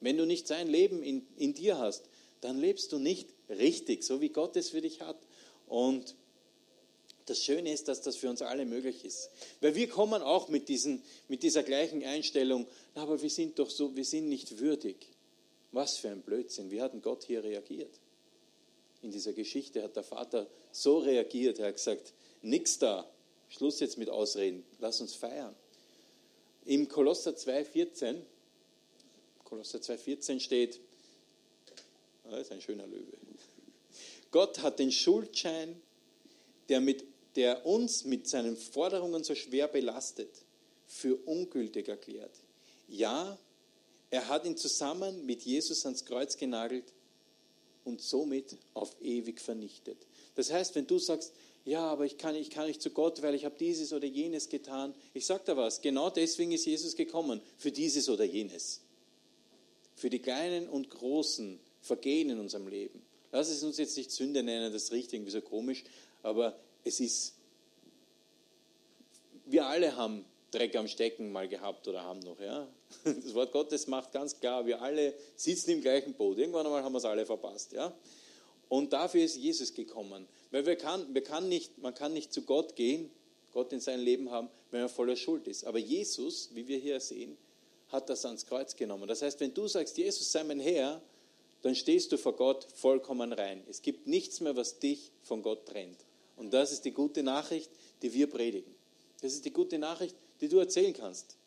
[0.04, 2.04] Wenn du nicht sein Leben in, in dir hast,
[2.42, 5.18] dann lebst du nicht richtig, so wie Gott es für dich hat.
[5.68, 6.16] Und
[7.26, 9.30] das Schöne ist, dass das für uns alle möglich ist.
[9.62, 13.96] Weil wir kommen auch mit, diesen, mit dieser gleichen Einstellung, aber wir sind doch so,
[13.96, 15.08] wir sind nicht würdig.
[15.72, 16.70] Was für ein Blödsinn.
[16.70, 18.00] Wie hat denn Gott hier reagiert?
[19.02, 23.10] In dieser Geschichte hat der Vater so reagiert, er hat gesagt, nix da,
[23.50, 25.56] Schluss jetzt mit Ausreden, lass uns feiern.
[26.66, 28.22] Im Kolosser 2,14,
[29.54, 30.80] Kolosser 2,14 steht,
[32.24, 33.14] das ist ein schöner Löwe.
[34.32, 35.80] Gott hat den Schuldschein,
[36.70, 37.04] der, mit,
[37.36, 40.32] der uns mit seinen Forderungen so schwer belastet,
[40.88, 42.32] für ungültig erklärt.
[42.88, 43.38] Ja,
[44.10, 46.92] er hat ihn zusammen mit Jesus ans Kreuz genagelt
[47.86, 50.00] und somit auf ewig vernichtet.
[50.34, 51.32] Das heißt, wenn du sagst,
[51.64, 54.50] ja, aber ich kann, ich kann nicht zu Gott, weil ich habe dieses oder jenes
[54.50, 54.96] getan.
[55.14, 58.83] Ich sage da was, genau deswegen ist Jesus gekommen, für dieses oder jenes.
[59.96, 63.02] Für die kleinen und großen Vergehen in unserem Leben.
[63.32, 65.84] Lass es uns jetzt nicht Sünde nennen, das riecht irgendwie so komisch,
[66.22, 67.34] aber es ist,
[69.46, 72.40] wir alle haben Dreck am Stecken mal gehabt oder haben noch.
[72.40, 72.68] Ja?
[73.04, 76.38] Das Wort Gottes macht ganz klar, wir alle sitzen im gleichen Boot.
[76.38, 77.74] Irgendwann einmal haben wir es alle verpasst.
[77.74, 77.94] Ja?
[78.70, 80.28] Und dafür ist Jesus gekommen.
[80.52, 83.10] Weil wir kann, wir kann nicht, man kann nicht zu Gott gehen,
[83.52, 85.66] Gott in sein Leben haben, wenn er voller Schuld ist.
[85.66, 87.38] Aber Jesus, wie wir hier sehen,
[87.94, 89.08] hat das ans Kreuz genommen.
[89.08, 91.02] Das heißt, wenn du sagst, Jesus sei mein Herr,
[91.62, 93.64] dann stehst du vor Gott vollkommen rein.
[93.70, 96.00] Es gibt nichts mehr, was dich von Gott trennt.
[96.36, 97.70] Und das ist die gute Nachricht,
[98.02, 98.76] die wir predigen.
[99.22, 101.38] Das ist die gute Nachricht, die du erzählen kannst.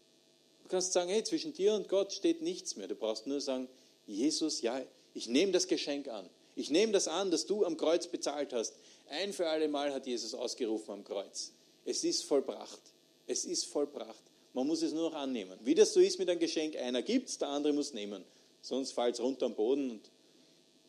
[0.63, 2.89] Du kannst sagen, hey, zwischen dir und Gott steht nichts mehr.
[2.89, 3.69] Du brauchst nur sagen,
[4.07, 4.81] Jesus, ja,
[5.13, 6.31] ich nehme das Geschenk an.
[6.55, 8.75] Ich nehme das an, das du am Kreuz bezahlt hast.
[9.11, 11.53] Ein für alle Mal hat Jesus ausgerufen am Kreuz.
[11.85, 12.81] Es ist vollbracht.
[13.27, 14.23] Es ist vollbracht.
[14.57, 15.57] Man muss es nur noch annehmen.
[15.63, 18.25] Wie das so ist mit einem Geschenk, einer gibt es, der andere muss nehmen
[18.67, 20.11] sonst fällt es runter am Boden und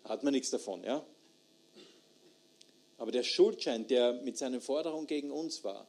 [0.03, 0.83] hat man nichts davon.
[0.83, 1.05] Ja?
[2.97, 5.87] Aber der Schuldschein, der mit seinen Forderungen gegen uns war,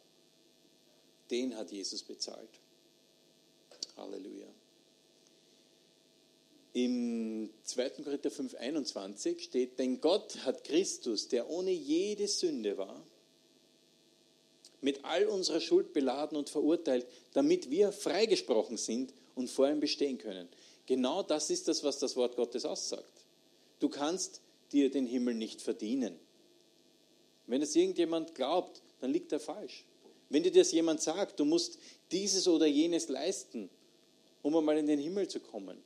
[1.31, 2.51] den hat Jesus bezahlt.
[3.97, 4.47] Halleluja.
[6.75, 7.91] Im 2.
[8.03, 13.03] Korinther 5,21 steht, denn Gott hat Christus, der ohne jede Sünde war,
[14.81, 20.19] mit all unserer Schuld beladen und verurteilt, damit wir freigesprochen sind und vor ihm bestehen
[20.19, 20.49] können.
[20.87, 23.13] Genau das ist das, was das Wort Gottes aussagt.
[23.81, 24.41] Du kannst
[24.73, 26.19] dir den Himmel nicht verdienen.
[27.47, 29.85] Wenn es irgendjemand glaubt, dann liegt er falsch.
[30.29, 31.79] Wenn dir das jemand sagt, du musst
[32.13, 33.71] dieses oder jenes leisten,
[34.43, 35.83] um einmal in den Himmel zu kommen,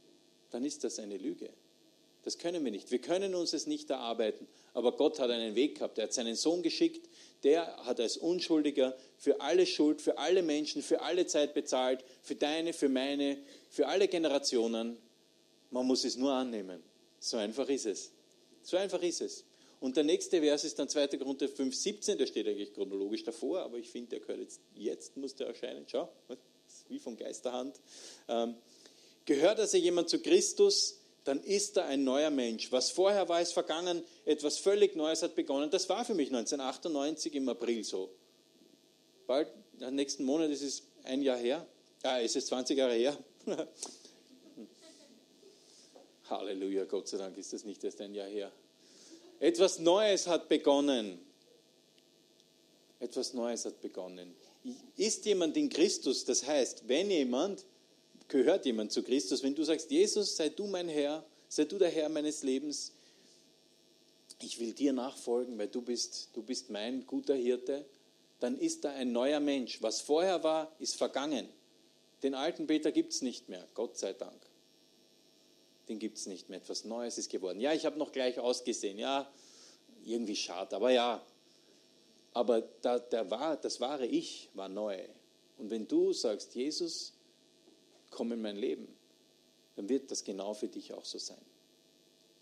[0.50, 1.50] dann ist das eine Lüge.
[2.24, 2.90] Das können wir nicht.
[2.90, 4.46] Wir können uns es nicht erarbeiten.
[4.74, 5.98] Aber Gott hat einen Weg gehabt.
[5.98, 7.08] Er hat seinen Sohn geschickt.
[7.44, 12.04] Der hat als Unschuldiger für alle Schuld, für alle Menschen, für alle Zeit bezahlt.
[12.22, 13.38] Für deine, für meine,
[13.70, 14.96] für alle Generationen.
[15.70, 16.82] Man muss es nur annehmen.
[17.18, 18.12] So einfach ist es.
[18.62, 19.44] So einfach ist es.
[19.82, 21.08] Und der nächste Vers ist dann 2.
[21.18, 25.16] Korinther 5, 17, der steht eigentlich chronologisch davor, aber ich finde, der gehört jetzt, jetzt
[25.16, 25.84] muss der erscheinen.
[25.88, 26.08] Schau,
[26.88, 27.80] wie von Geisterhand.
[28.28, 28.54] Ähm,
[29.24, 32.72] gehört also jemand zu Christus, dann ist er ein neuer Mensch.
[32.72, 35.70] Was vorher war, ist vergangen, etwas völlig Neues hat begonnen.
[35.70, 38.10] Das war für mich 1998 im April so.
[39.26, 39.48] Bald,
[39.90, 41.66] nächsten Monat ist es ein Jahr her.
[42.02, 43.16] Ja, es ist 20 Jahre her.
[46.28, 48.50] Halleluja, Gott sei Dank ist das nicht erst ein Jahr her.
[49.38, 51.20] Etwas Neues hat begonnen.
[52.98, 54.34] Etwas Neues hat begonnen.
[54.96, 57.64] Ist jemand in Christus, das heißt, wenn jemand,
[58.32, 61.90] gehört jemand zu Christus, wenn du sagst, Jesus, sei du mein Herr, sei du der
[61.90, 62.92] Herr meines Lebens,
[64.40, 67.84] ich will dir nachfolgen, weil du bist, du bist mein guter Hirte,
[68.40, 69.82] dann ist da ein neuer Mensch.
[69.82, 71.46] Was vorher war, ist vergangen.
[72.22, 74.40] Den alten Peter gibt es nicht mehr, Gott sei Dank.
[75.88, 76.58] Den gibt es nicht mehr.
[76.58, 77.60] Etwas Neues ist geworden.
[77.60, 78.98] Ja, ich habe noch gleich ausgesehen.
[78.98, 79.30] Ja,
[80.04, 81.24] irgendwie schade, aber ja.
[82.32, 83.24] Aber da, der
[83.56, 84.98] das wahre Ich war neu.
[85.58, 87.12] Und wenn du sagst, Jesus,
[88.12, 88.86] komm in mein Leben,
[89.74, 91.44] dann wird das genau für dich auch so sein.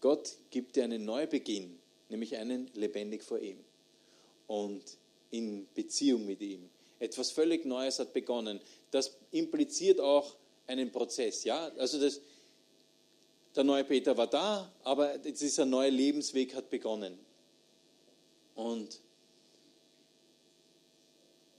[0.01, 1.79] Gott gibt dir einen Neubeginn,
[2.11, 3.59] nämlich einen lebendig vor ihm
[4.47, 4.83] und
[5.31, 6.69] in Beziehung mit ihm.
[6.99, 8.61] Etwas völlig Neues hat begonnen.
[8.91, 11.45] Das impliziert auch einen Prozess.
[11.45, 11.69] Ja?
[11.79, 12.21] Also das,
[13.55, 17.19] der neue Peter war da, aber dieser neue Lebensweg hat begonnen.
[18.55, 19.01] Und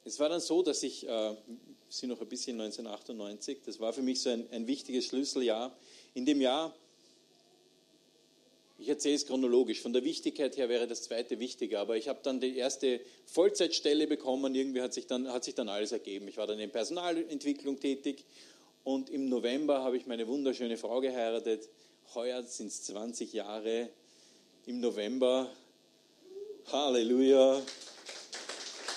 [0.03, 1.35] es war dann so, dass ich, äh,
[1.97, 5.75] sind noch ein bisschen 1998, das war für mich so ein, ein wichtiges Schlüsseljahr.
[6.13, 6.73] In dem Jahr
[8.81, 9.79] ich erzähle es chronologisch.
[9.79, 14.07] Von der Wichtigkeit her wäre das zweite wichtiger, aber ich habe dann die erste Vollzeitstelle
[14.07, 14.55] bekommen.
[14.55, 16.27] Irgendwie hat sich, dann, hat sich dann alles ergeben.
[16.27, 18.25] Ich war dann in Personalentwicklung tätig
[18.83, 21.69] Und im November habe ich meine wunderschöne Frau geheiratet.
[22.15, 23.89] Heuer sind es 20 Jahre.
[24.65, 25.47] Im November.
[26.71, 27.61] Halleluja.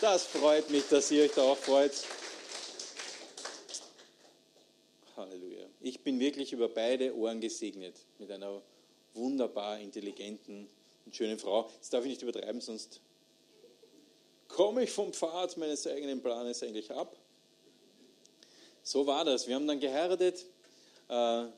[0.01, 1.93] Das freut mich, dass ihr euch da auch freut.
[5.15, 5.74] Halleluja.
[5.87, 8.63] Ich bin wirklich über beide Ohren gesegnet mit einer
[9.13, 10.67] wunderbar intelligenten
[11.05, 11.69] und schönen Frau.
[11.75, 13.03] Jetzt darf ich nicht übertreiben, sonst
[14.49, 17.15] komme ich vom Pfad meines eigenen Planes eigentlich ab.
[18.83, 19.47] So war das.
[19.47, 20.47] Wir haben dann geheiratet.
[21.11, 21.49] Äh,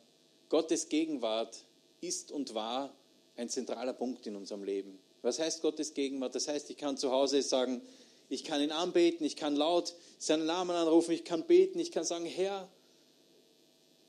[0.48, 1.64] Gottes Gegenwart
[2.00, 2.92] ist und war
[3.36, 4.98] ein zentraler Punkt in unserem Leben.
[5.22, 6.34] Was heißt Gottes Gegenwart?
[6.34, 7.80] Das heißt, ich kann zu Hause sagen,
[8.28, 12.02] ich kann ihn anbeten, ich kann laut seinen Namen anrufen, ich kann beten, ich kann
[12.02, 12.68] sagen, Herr,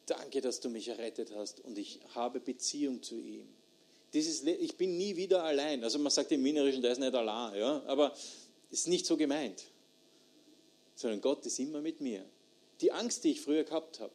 [0.07, 3.47] danke, dass du mich errettet hast und ich habe Beziehung zu ihm.
[4.13, 5.83] Dieses, ich bin nie wieder allein.
[5.83, 7.83] Also man sagt im Wienerischen, der ist nicht allein, ja?
[7.85, 8.15] aber
[8.71, 9.65] ist nicht so gemeint,
[10.95, 12.25] sondern Gott ist immer mit mir.
[12.81, 14.13] Die Angst, die ich früher gehabt habe,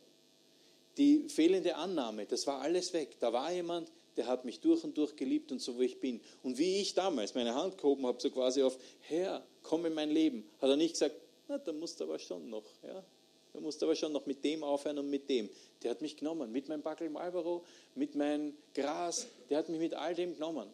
[0.96, 3.16] die fehlende Annahme, das war alles weg.
[3.20, 6.20] Da war jemand, der hat mich durch und durch geliebt und so wie ich bin.
[6.42, 10.10] Und wie ich damals meine Hand gehoben habe, so quasi auf, Herr, komm in mein
[10.10, 11.16] Leben, hat er nicht gesagt,
[11.48, 13.04] na, da musst du aber schon noch, ja.
[13.52, 15.50] Da musst du aber schon noch mit dem aufhören und mit dem.
[15.82, 19.94] Der hat mich genommen, mit meinem Backel Marlboro, mit meinem Gras, der hat mich mit
[19.94, 20.68] all dem genommen.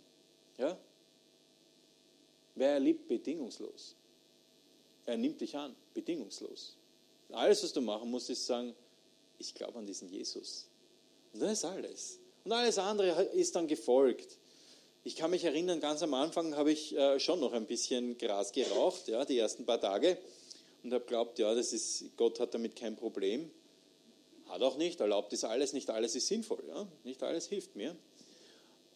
[0.59, 0.79] Ja?
[2.55, 3.95] Wer er liebt, bedingungslos.
[5.07, 6.76] Er nimmt dich an, bedingungslos.
[7.31, 8.74] Alles, was du machen musst, ist sagen,
[9.39, 10.68] ich glaube an diesen Jesus.
[11.33, 12.18] Und das ist alles.
[12.45, 14.39] Und alles andere ist dann gefolgt.
[15.05, 18.53] Ich kann mich erinnern, ganz am Anfang habe ich äh, schon noch ein bisschen Gras
[18.53, 20.18] geraucht, ja, die ersten paar Tage,
[20.83, 23.51] und habe geglaubt, ja, das ist, Gott hat damit kein Problem.
[24.47, 26.87] Hat auch nicht, erlaubt ist alles, nicht alles ist sinnvoll, ja?
[27.05, 27.97] nicht alles hilft mir.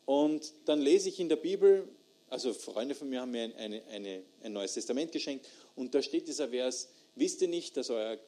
[0.07, 1.87] Und dann lese ich in der Bibel,
[2.30, 6.03] also Freunde von mir haben mir ein, eine, eine, ein neues Testament geschenkt, und da
[6.03, 8.18] steht dieser Vers, wisst ihr nicht, dass euer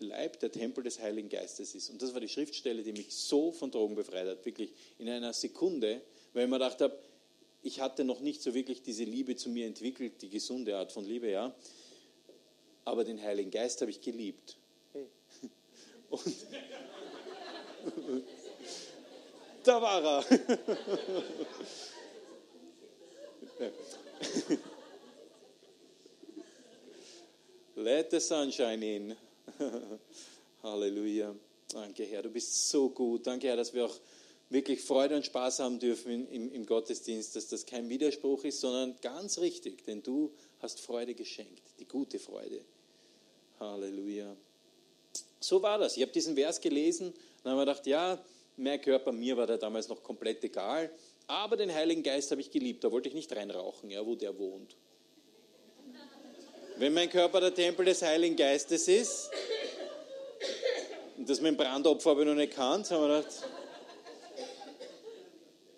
[0.00, 1.90] Leib der Tempel des Heiligen Geistes ist.
[1.90, 5.32] Und das war die Schriftstelle, die mich so von Drogen befreit hat, wirklich in einer
[5.32, 6.00] Sekunde,
[6.32, 6.98] weil ich mir gedacht habe,
[7.62, 11.04] ich hatte noch nicht so wirklich diese Liebe zu mir entwickelt, die gesunde Art von
[11.04, 11.54] Liebe, ja.
[12.84, 14.56] Aber den Heiligen Geist habe ich geliebt.
[14.92, 15.06] Hey.
[16.10, 16.22] Und
[19.64, 20.24] da war er.
[27.76, 29.16] Let the sunshine in.
[30.62, 31.34] Halleluja.
[31.72, 33.26] Danke, Herr, du bist so gut.
[33.26, 33.98] Danke, Herr, dass wir auch
[34.50, 38.96] wirklich Freude und Spaß haben dürfen im, im, Gottesdienst, dass das kein Widerspruch ist, sondern
[39.00, 40.30] ganz richtig, denn du
[40.60, 42.62] hast Freude geschenkt, die gute Freude.
[43.70, 44.36] Halleluja.
[45.40, 45.96] So war das.
[45.96, 48.18] Ich habe diesen Vers gelesen und habe mir gedacht, ja,
[48.56, 50.90] mein Körper, mir war der damals noch komplett egal,
[51.26, 52.84] aber den Heiligen Geist habe ich geliebt.
[52.84, 54.76] Da wollte ich nicht reinrauchen, ja, wo der wohnt.
[56.76, 59.30] Wenn mein Körper der Tempel des Heiligen Geistes ist,
[61.16, 63.42] und das mit dem Brandopfer habe ich noch nicht gekannt, haben wir gedacht,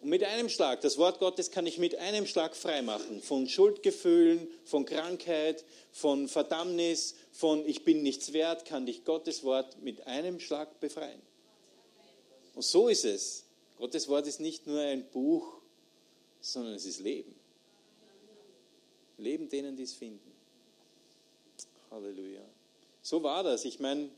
[0.04, 4.46] und mit einem Schlag, das Wort Gottes kann ich mit einem Schlag freimachen von Schuldgefühlen,
[4.66, 10.40] von Krankheit, von Verdammnis, von ich bin nichts wert, kann dich Gottes Wort mit einem
[10.40, 11.22] Schlag befreien.
[12.54, 13.44] Und so ist es.
[13.78, 15.54] Gottes Wort ist nicht nur ein Buch,
[16.42, 17.34] sondern es ist Leben.
[19.16, 20.32] Leben denen, die es finden.
[21.90, 22.44] Halleluja.
[23.00, 23.64] So war das.
[23.64, 24.10] Ich meine,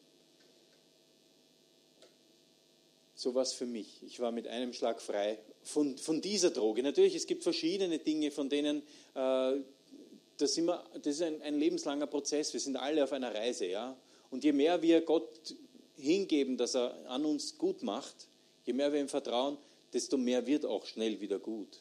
[3.14, 4.02] so war es für mich.
[4.02, 6.82] Ich war mit einem Schlag frei von, von dieser Droge.
[6.82, 8.82] Natürlich, es gibt verschiedene Dinge, von denen
[9.14, 9.52] äh,
[10.36, 12.52] das, immer, das ist ein, ein, lebenslanger Prozess.
[12.52, 13.66] Wir sind alle auf einer Reise.
[13.66, 13.96] Ja?
[14.30, 15.54] Und je mehr wir Gott
[15.96, 18.28] hingeben, dass er an uns gut macht,
[18.64, 19.58] je mehr wir ihm vertrauen,
[19.92, 21.80] desto mehr wird auch schnell wieder gut.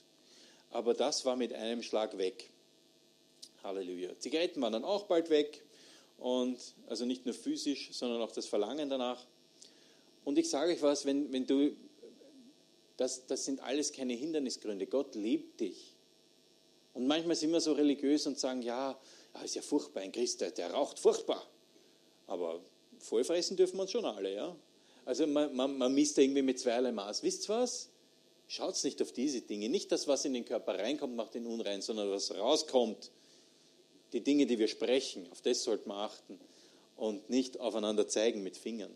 [0.71, 2.49] Aber das war mit einem Schlag weg.
[3.63, 4.17] Halleluja.
[4.19, 5.63] Zigaretten waren dann auch bald weg.
[6.17, 6.57] Und
[6.87, 9.25] also nicht nur physisch, sondern auch das Verlangen danach.
[10.23, 11.75] Und ich sage euch was, wenn, wenn du,
[12.97, 14.87] das, das sind alles keine Hindernisgründe.
[14.87, 15.95] Gott liebt dich.
[16.93, 18.97] Und manchmal sind wir so religiös und sagen, ja,
[19.43, 21.45] ist ja furchtbar, ein Christ, der, der raucht furchtbar.
[22.25, 22.61] Aber
[22.99, 24.55] vollfressen dürfen wir uns schon alle, ja.
[25.03, 27.21] Also man, man, man misst irgendwie mit zweierlei Maß.
[27.21, 27.89] Wisst ihr was?
[28.47, 29.69] Schaut nicht auf diese Dinge.
[29.69, 33.11] Nicht das, was in den Körper reinkommt, macht ihn unrein, sondern was rauskommt,
[34.13, 36.39] die Dinge, die wir sprechen, auf das sollten wir achten
[36.95, 38.95] und nicht aufeinander zeigen mit Fingern.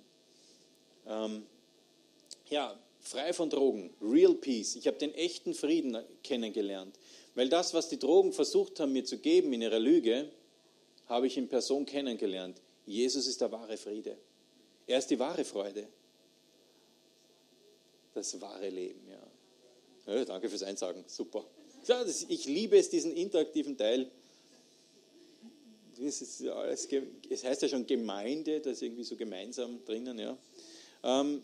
[1.05, 1.45] Ähm,
[2.47, 2.79] ja,
[3.09, 4.75] frei von Drogen, Real Peace.
[4.75, 6.95] Ich habe den echten Frieden kennengelernt,
[7.33, 10.29] weil das, was die Drogen versucht haben, mir zu geben in ihrer Lüge,
[11.07, 12.61] habe ich in Person kennengelernt.
[12.85, 14.15] Jesus ist der wahre Friede.
[14.85, 15.87] Er ist die wahre Freude.
[18.13, 20.13] Das wahre Leben, ja.
[20.13, 21.45] ja danke fürs Einsagen, super.
[21.87, 24.11] Ja, das, ich liebe es, diesen interaktiven Teil
[26.01, 30.37] es heißt ja schon Gemeinde, das ist irgendwie so gemeinsam drinnen, ja.
[31.03, 31.43] Ähm,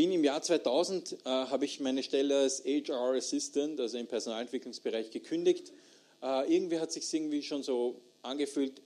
[0.00, 5.10] bin im Jahr 2000, äh, habe ich meine Stelle als HR Assistant, also im Personalentwicklungsbereich,
[5.10, 5.74] gekündigt.
[6.22, 8.80] Äh, irgendwie hat sich irgendwie schon so angefühlt,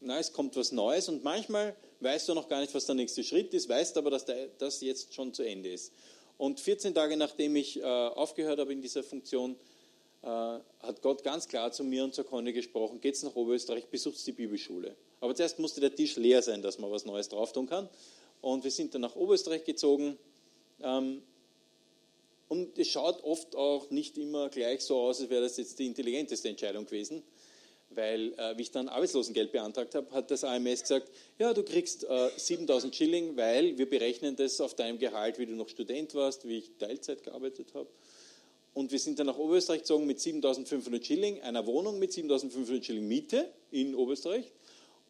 [0.00, 3.24] na, es kommt was Neues und manchmal weißt du noch gar nicht, was der nächste
[3.24, 5.92] Schritt ist, weißt aber, dass der, das jetzt schon zu Ende ist.
[6.38, 9.56] Und 14 Tage nachdem ich äh, aufgehört habe in dieser Funktion,
[10.22, 14.24] äh, hat Gott ganz klar zu mir und zur Conny gesprochen, geht's nach Oberösterreich, besucht
[14.24, 14.94] die Bibelschule.
[15.20, 17.88] Aber zuerst musste der Tisch leer sein, dass man was Neues drauf tun kann.
[18.40, 20.18] Und wir sind dann nach Oberösterreich gezogen.
[20.82, 21.22] Ähm,
[22.48, 25.86] und es schaut oft auch nicht immer gleich so aus, als wäre das jetzt die
[25.86, 27.22] intelligenteste Entscheidung gewesen
[27.90, 32.04] weil äh, wie ich dann Arbeitslosengeld beantragt habe, hat das AMS gesagt, ja, du kriegst
[32.04, 36.46] äh, 7000 Schilling, weil wir berechnen das auf deinem Gehalt, wie du noch Student warst,
[36.48, 37.88] wie ich Teilzeit gearbeitet habe.
[38.74, 43.08] Und wir sind dann nach Oberösterreich gezogen mit 7500 Schilling, einer Wohnung mit 7500 Schilling
[43.08, 44.52] Miete in Oberösterreich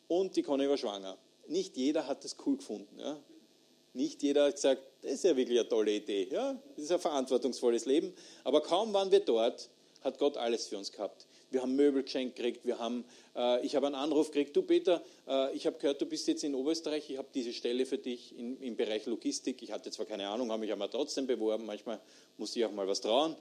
[0.09, 1.19] und die Conny war schwanger.
[1.49, 2.99] Nicht jeder hat das cool gefunden.
[2.99, 3.19] Ja?
[3.93, 6.29] Nicht jeder hat gesagt, das ist ja wirklich eine tolle Idee.
[6.31, 6.61] Ja?
[6.75, 8.13] Das ist ein verantwortungsvolles Leben.
[8.45, 9.71] Aber kaum waren wir dort,
[10.03, 13.77] hat Gott alles für uns gehabt wir haben Möbel geschenkt gekriegt, wir haben, äh, ich
[13.77, 17.09] habe einen Anruf gekriegt, du Peter, äh, ich habe gehört, du bist jetzt in Oberösterreich,
[17.11, 19.63] ich habe diese Stelle für dich in, im Bereich Logistik.
[19.63, 22.01] Ich hatte zwar keine Ahnung, habe mich aber trotzdem beworben, manchmal
[22.37, 23.37] muss ich auch mal was trauen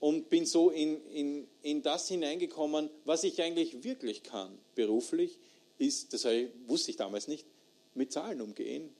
[0.00, 5.38] und bin so in, in, in das hineingekommen, was ich eigentlich wirklich kann, beruflich,
[5.78, 6.24] ist, das
[6.66, 7.46] wusste ich damals nicht,
[7.94, 8.90] mit Zahlen umgehen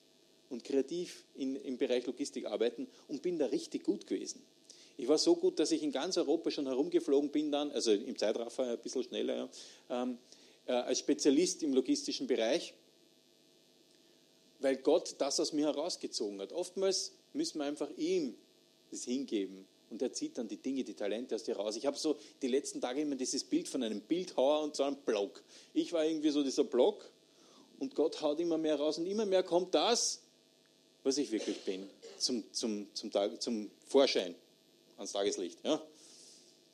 [0.51, 4.43] und kreativ in, im Bereich Logistik arbeiten und bin da richtig gut gewesen.
[4.97, 8.19] Ich war so gut, dass ich in ganz Europa schon herumgeflogen bin dann, also im
[8.19, 9.49] Zeitraffer ein bisschen schneller,
[9.91, 10.19] ähm,
[10.67, 12.75] äh, als Spezialist im logistischen Bereich,
[14.59, 16.53] weil Gott das aus mir herausgezogen hat.
[16.53, 18.35] Oftmals müssen wir einfach ihm
[18.91, 21.77] das hingeben und er zieht dann die Dinge, die Talente aus dir raus.
[21.77, 24.97] Ich habe so die letzten Tage immer dieses Bild von einem Bildhauer und so einem
[24.97, 25.43] Block.
[25.75, 27.11] Ich war irgendwie so dieser Block
[27.79, 30.21] und Gott haut immer mehr raus und immer mehr kommt das,
[31.05, 34.35] was ich wirklich bin, zum, zum, zum, Tag, zum Vorschein
[34.97, 35.59] ans Tageslicht.
[35.65, 35.83] Ja?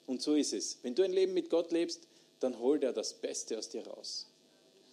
[0.07, 0.79] Und so ist es.
[0.83, 2.09] Wenn du ein Leben mit Gott lebst,
[2.41, 4.27] dann holt er das Beste aus dir raus.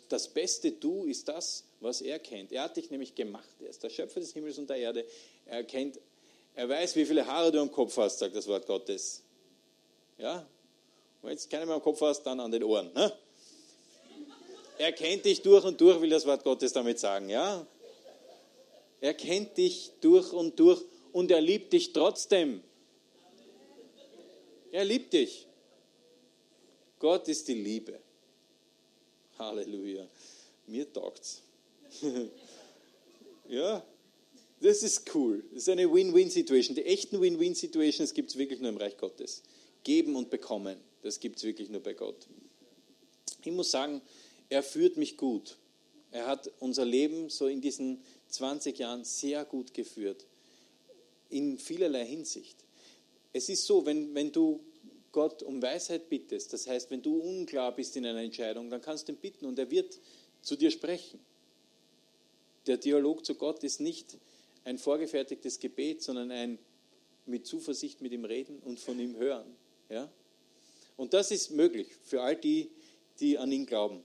[0.10, 2.52] Das beste Du ist das, was er kennt.
[2.52, 3.48] Er hat dich nämlich gemacht.
[3.62, 5.06] Er ist der Schöpfer des Himmels und der Erde.
[5.46, 6.00] Er kennt,
[6.56, 9.24] er weiß, wie viele Haare du am Kopf hast, sagt das Wort Gottes.
[10.18, 10.46] Ja?
[11.22, 12.92] Wenn du keine mehr am Kopf hast, dann an den Ohren.
[12.94, 13.12] Ne?
[14.78, 17.30] Er kennt dich durch und durch, will das Wort Gottes damit sagen.
[17.30, 17.66] Ja?
[19.00, 20.82] Er kennt dich durch und durch
[21.12, 22.64] und er liebt dich trotzdem.
[24.72, 25.48] Er liebt dich.
[27.00, 28.00] Gott ist die Liebe.
[29.38, 30.08] Halleluja.
[30.68, 31.42] Mir taugt's.
[33.50, 33.84] ja,
[34.62, 35.44] das ist cool.
[35.52, 36.76] Das ist eine Win-Win-Situation.
[36.76, 39.42] Die echten Win-Win-Situations gibt es wirklich nur im Reich Gottes.
[39.84, 42.28] Geben und bekommen, das gibt es wirklich nur bei Gott.
[43.44, 44.02] Ich muss sagen,
[44.50, 45.58] er führt mich gut.
[46.12, 50.28] Er hat unser Leben so in diesen 20 Jahren sehr gut geführt.
[51.30, 52.58] In vielerlei Hinsicht.
[53.34, 54.60] Es ist so, wenn, wenn du
[55.12, 59.08] Gott um Weisheit bittest, das heißt, wenn du unklar bist in einer Entscheidung, dann kannst
[59.08, 60.00] du ihn bitten und er wird
[60.42, 61.20] zu dir sprechen.
[62.68, 64.18] Der Dialog zu Gott ist nicht
[64.64, 66.60] ein vorgefertigtes Gebet, sondern ein
[67.26, 69.56] mit Zuversicht mit ihm reden und von ihm hören.
[69.90, 70.10] Ja?
[70.98, 72.70] Und das ist möglich für all die,
[73.20, 74.04] die an ihn glauben.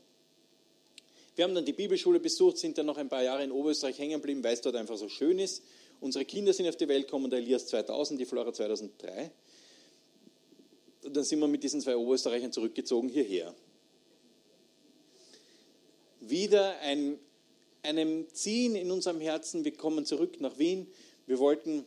[1.35, 4.15] Wir haben dann die Bibelschule besucht, sind dann noch ein paar Jahre in Oberösterreich hängen
[4.21, 5.63] geblieben, weil es dort einfach so schön ist.
[6.01, 9.31] Unsere Kinder sind auf die Welt gekommen, der Elias 2000, die Flora 2003.
[11.05, 13.55] Und dann sind wir mit diesen zwei Oberösterreichern zurückgezogen hierher.
[16.21, 17.19] Wieder ein,
[17.87, 20.87] einem Ziehen in unserem Herzen, wir kommen zurück nach Wien.
[21.27, 21.85] Wir wollten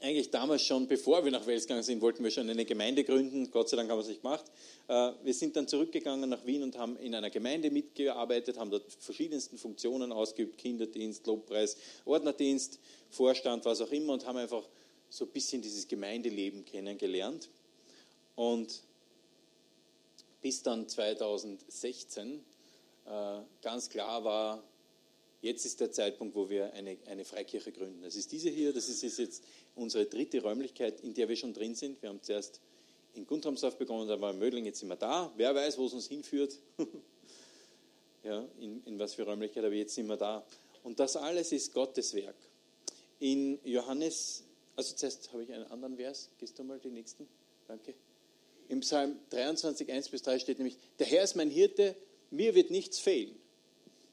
[0.00, 3.50] eigentlich damals schon, bevor wir nach Wels gegangen sind, wollten wir schon eine Gemeinde gründen.
[3.50, 4.44] Gott sei Dank haben wir es nicht gemacht.
[4.86, 8.92] Äh, wir sind dann zurückgegangen nach Wien und haben in einer Gemeinde mitgearbeitet, haben dort
[9.00, 12.78] verschiedensten Funktionen ausgeübt, Kinderdienst, Lobpreis, Ordnerdienst,
[13.10, 14.68] Vorstand, was auch immer und haben einfach
[15.10, 17.48] so ein bisschen dieses Gemeindeleben kennengelernt.
[18.36, 18.82] Und
[20.40, 22.44] bis dann 2016
[23.06, 24.62] äh, ganz klar war,
[25.40, 28.02] jetzt ist der Zeitpunkt, wo wir eine, eine Freikirche gründen.
[28.02, 31.74] Das ist diese hier, das ist, jetzt unsere dritte Räumlichkeit, in der wir schon drin
[31.74, 32.00] sind.
[32.02, 32.60] Wir haben zuerst
[33.14, 35.32] in Guntramsdorf begonnen, dann war in Mödling, jetzt sind wir da.
[35.36, 36.58] Wer weiß, wo es uns hinführt.
[38.22, 40.44] ja, in, in was für Räumlichkeit, aber jetzt sind wir da.
[40.82, 42.36] Und das alles ist Gottes Werk.
[43.20, 44.44] In Johannes,
[44.76, 47.26] also zuerst habe ich einen anderen Vers, gehst du mal die nächsten?
[47.66, 47.94] Danke.
[48.68, 51.96] Im Psalm 23, 1 bis 3 steht nämlich, der Herr ist mein Hirte,
[52.30, 53.34] mir wird nichts fehlen.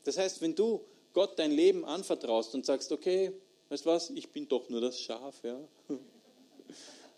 [0.05, 0.81] Das heißt, wenn du
[1.15, 3.31] Gott dein Leben anvertraust und sagst, okay,
[3.69, 5.59] weißt du was, ich bin doch nur das Schaf, ja.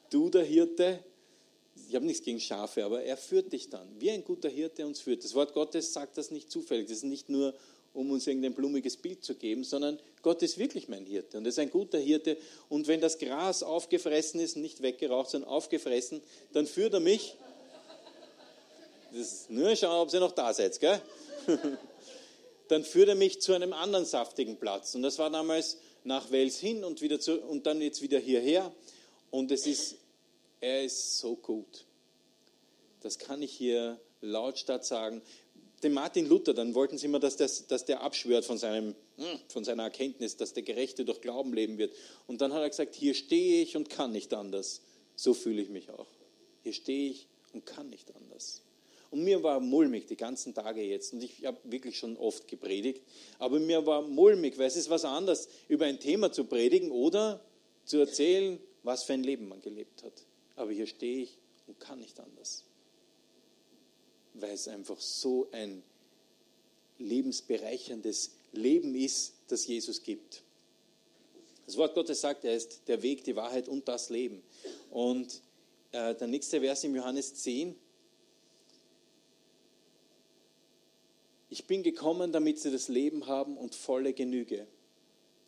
[0.10, 1.04] Du, der Hirte,
[1.90, 5.02] ich habe nichts gegen Schafe, aber er führt dich dann, wie ein guter Hirte uns
[5.02, 5.22] führt.
[5.26, 7.54] Das Wort Gottes sagt das nicht zufällig, das ist nicht nur
[7.94, 11.50] um uns irgendein blumiges Bild zu geben, sondern Gott ist wirklich mein Hirte und er
[11.50, 12.38] ist ein guter Hirte.
[12.70, 16.22] Und wenn das Gras aufgefressen ist, nicht weggeraucht, sondern aufgefressen,
[16.54, 17.36] dann führt er mich.
[19.12, 21.02] Das ist nur schauen, ob ihr noch da seid, gell?
[22.70, 24.96] dann führt er mich zu einem anderen saftigen Platz.
[24.96, 28.74] Und das war damals nach Wels hin und, wieder zu, und dann jetzt wieder hierher.
[29.32, 29.98] Und es ist,
[30.62, 31.86] er ist so gut.
[33.02, 35.22] Das kann ich hier lautstark sagen.
[35.84, 39.40] Dem Martin Luther, dann wollten sie immer, dass, das, dass der abschwört von, seinem, hm,
[39.48, 41.94] von seiner Erkenntnis, dass der Gerechte durch Glauben leben wird.
[42.26, 44.82] Und dann hat er gesagt, hier stehe ich und kann nicht anders.
[45.16, 46.08] So fühle ich mich auch.
[46.64, 48.62] Hier stehe ich und kann nicht anders.
[49.10, 51.14] Und mir war mulmig die ganzen Tage jetzt.
[51.14, 53.02] Und ich habe wirklich schon oft gepredigt.
[53.40, 57.42] Aber mir war mulmig, weil es ist was anderes, über ein Thema zu predigen oder
[57.86, 60.14] zu erzählen, was für ein Leben man gelebt hat.
[60.56, 61.38] Aber hier stehe ich
[61.68, 62.64] und kann nicht anders.
[64.34, 65.84] Weil es einfach so ein
[67.00, 70.44] lebensbereicherndes Leben ist, das Jesus gibt.
[71.66, 74.42] Das Wort Gottes sagt, er ist der Weg, die Wahrheit und das Leben.
[74.90, 75.42] Und
[75.92, 77.76] äh, der nächste Vers im Johannes 10,
[81.50, 84.68] Ich bin gekommen, damit sie das Leben haben und volle Genüge.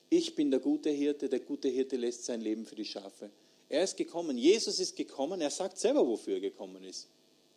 [0.10, 3.30] Ich bin der gute Hirte, der gute Hirte lässt sein Leben für die Schafe.
[3.68, 7.08] Er ist gekommen, Jesus ist gekommen, er sagt selber, wofür er gekommen ist.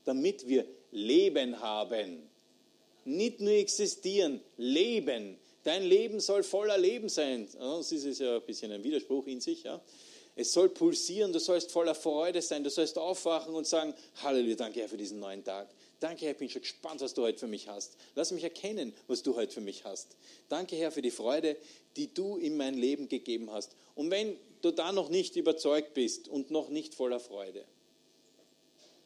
[0.05, 2.28] Damit wir Leben haben.
[3.05, 5.38] Nicht nur existieren, leben.
[5.64, 7.49] Dein Leben soll voller Leben sein.
[7.59, 9.62] Das ist ja ein bisschen ein Widerspruch in sich.
[9.62, 9.80] Ja?
[10.34, 14.80] Es soll pulsieren, du sollst voller Freude sein, du sollst aufwachen und sagen, Halleluja, danke
[14.80, 15.68] Herr für diesen neuen Tag.
[16.03, 17.97] Danke, Herr, ich bin schon gespannt, was du heute für mich hast.
[18.17, 20.17] Lass mich erkennen, was du heute für mich hast.
[20.49, 21.57] Danke, Herr, für die Freude,
[21.95, 23.77] die du in mein Leben gegeben hast.
[23.95, 27.65] Und wenn du da noch nicht überzeugt bist und noch nicht voller Freude,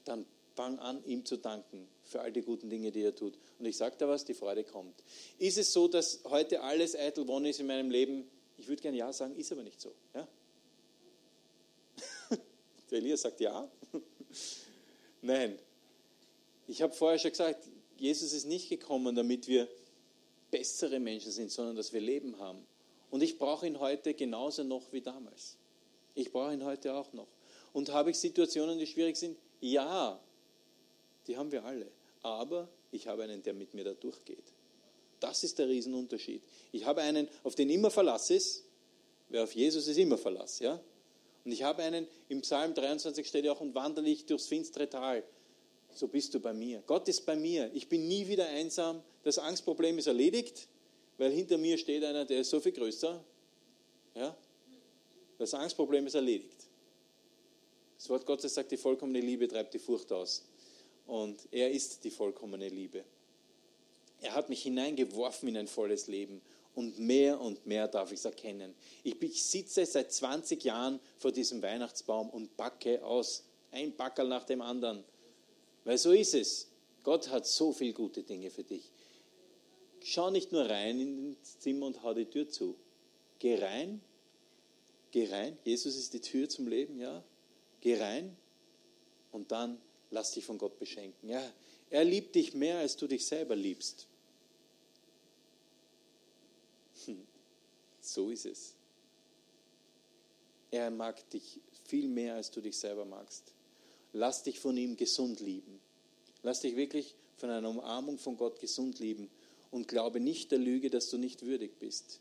[0.06, 0.24] dann
[0.54, 3.34] fang an, ihm zu danken für all die guten Dinge, die er tut.
[3.58, 4.94] Und ich sage dir was, die Freude kommt.
[5.38, 8.26] Ist es so, dass heute alles eitel Wonne ist in meinem Leben?
[8.56, 9.92] Ich würde gerne Ja sagen, ist aber nicht so.
[10.14, 10.26] Ja?
[12.90, 13.70] Der Elias sagt Ja.
[15.20, 15.58] Nein,
[16.66, 19.68] ich habe vorher schon gesagt, Jesus ist nicht gekommen, damit wir
[20.50, 22.66] bessere Menschen sind, sondern dass wir Leben haben.
[23.10, 25.56] Und ich brauche ihn heute genauso noch wie damals.
[26.14, 27.28] Ich brauche ihn heute auch noch.
[27.72, 29.38] Und habe ich Situationen, die schwierig sind?
[29.60, 30.20] Ja,
[31.26, 31.90] die haben wir alle.
[32.22, 34.44] Aber ich habe einen, der mit mir da durchgeht.
[35.20, 36.42] Das ist der Riesenunterschied.
[36.72, 38.64] Ich habe einen, auf den immer Verlass ist.
[39.28, 40.58] Wer auf Jesus ist, immer Verlass.
[40.60, 40.80] Ja?
[41.44, 44.88] Und ich habe einen, im Psalm 23 steht ja auch, und wandere ich durchs finstere
[44.88, 45.24] Tal
[45.96, 46.82] so bist du bei mir.
[46.86, 47.70] Gott ist bei mir.
[47.74, 49.02] Ich bin nie wieder einsam.
[49.22, 50.68] Das Angstproblem ist erledigt,
[51.18, 53.24] weil hinter mir steht einer, der ist so viel größer.
[54.14, 54.36] Ja?
[55.38, 56.66] Das Angstproblem ist erledigt.
[57.96, 60.44] Das Wort Gottes sagt, die vollkommene Liebe treibt die Furcht aus.
[61.06, 63.04] Und er ist die vollkommene Liebe.
[64.20, 66.42] Er hat mich hineingeworfen in ein volles Leben.
[66.74, 68.74] Und mehr und mehr darf ich es erkennen.
[69.02, 73.44] Ich, sitze seit 20 Jahren vor diesem Weihnachtsbaum und backe aus.
[73.70, 75.02] Ein Backerl nach dem anderen.
[75.86, 76.66] Weil so ist es.
[77.04, 78.90] Gott hat so viele gute Dinge für dich.
[80.02, 82.76] Schau nicht nur rein ins Zimmer und hau die Tür zu.
[83.38, 84.00] Geh rein.
[85.12, 85.56] Geh rein.
[85.64, 87.22] Jesus ist die Tür zum Leben, ja.
[87.80, 88.36] Geh rein
[89.30, 89.80] und dann
[90.10, 91.28] lass dich von Gott beschenken.
[91.28, 91.52] Ja,
[91.88, 94.08] er liebt dich mehr, als du dich selber liebst.
[97.04, 97.24] Hm.
[98.00, 98.74] So ist es.
[100.72, 103.55] Er mag dich viel mehr, als du dich selber magst.
[104.18, 105.78] Lass dich von ihm gesund lieben.
[106.42, 109.28] Lass dich wirklich von einer Umarmung von Gott gesund lieben
[109.70, 112.20] und glaube nicht der Lüge, dass du nicht würdig bist,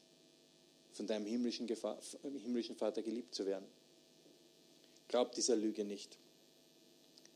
[0.92, 3.66] von deinem himmlischen, Gefahr, himmlischen Vater geliebt zu werden.
[5.08, 6.18] Glaub dieser Lüge nicht.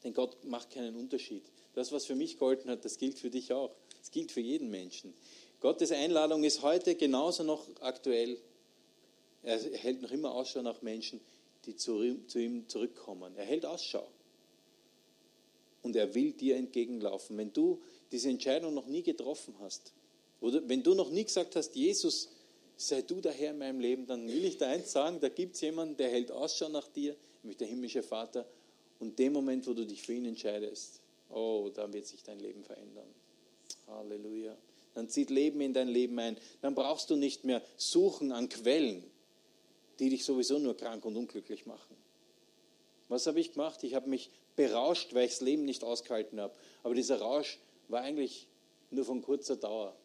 [0.04, 1.44] Denn Gott macht keinen Unterschied.
[1.74, 3.74] Das, was für mich geholfen hat, das gilt für dich auch.
[4.00, 5.14] Das gilt für jeden Menschen.
[5.62, 8.38] Gottes Einladung ist heute genauso noch aktuell.
[9.42, 11.22] Er hält noch immer Ausschau nach Menschen,
[11.66, 13.38] die zu, zu ihm zurückkommen.
[13.38, 14.06] Er hält Ausschau
[15.82, 17.38] und er will dir entgegenlaufen.
[17.38, 19.94] Wenn du diese Entscheidung noch nie getroffen hast,
[20.42, 22.30] oder wenn du noch nie gesagt hast, Jesus,
[22.78, 25.56] sei du der Herr in meinem Leben, dann will ich dir eins sagen, da gibt
[25.56, 28.46] es jemanden, der hält Ausschau nach dir, nämlich der himmlische Vater.
[29.00, 32.64] Und dem Moment, wo du dich für ihn entscheidest, oh, dann wird sich dein Leben
[32.64, 33.08] verändern.
[33.88, 34.56] Halleluja.
[34.94, 36.38] Dann zieht Leben in dein Leben ein.
[36.62, 39.04] Dann brauchst du nicht mehr suchen an Quellen,
[40.00, 41.96] die dich sowieso nur krank und unglücklich machen.
[43.08, 43.84] Was habe ich gemacht?
[43.84, 44.30] Ich habe mich
[44.60, 46.54] berauscht, weil ich das Leben nicht ausgehalten habe.
[46.84, 48.50] Aber dieser Rausch war eigentlich
[48.92, 49.96] nur von kurzer Dauer.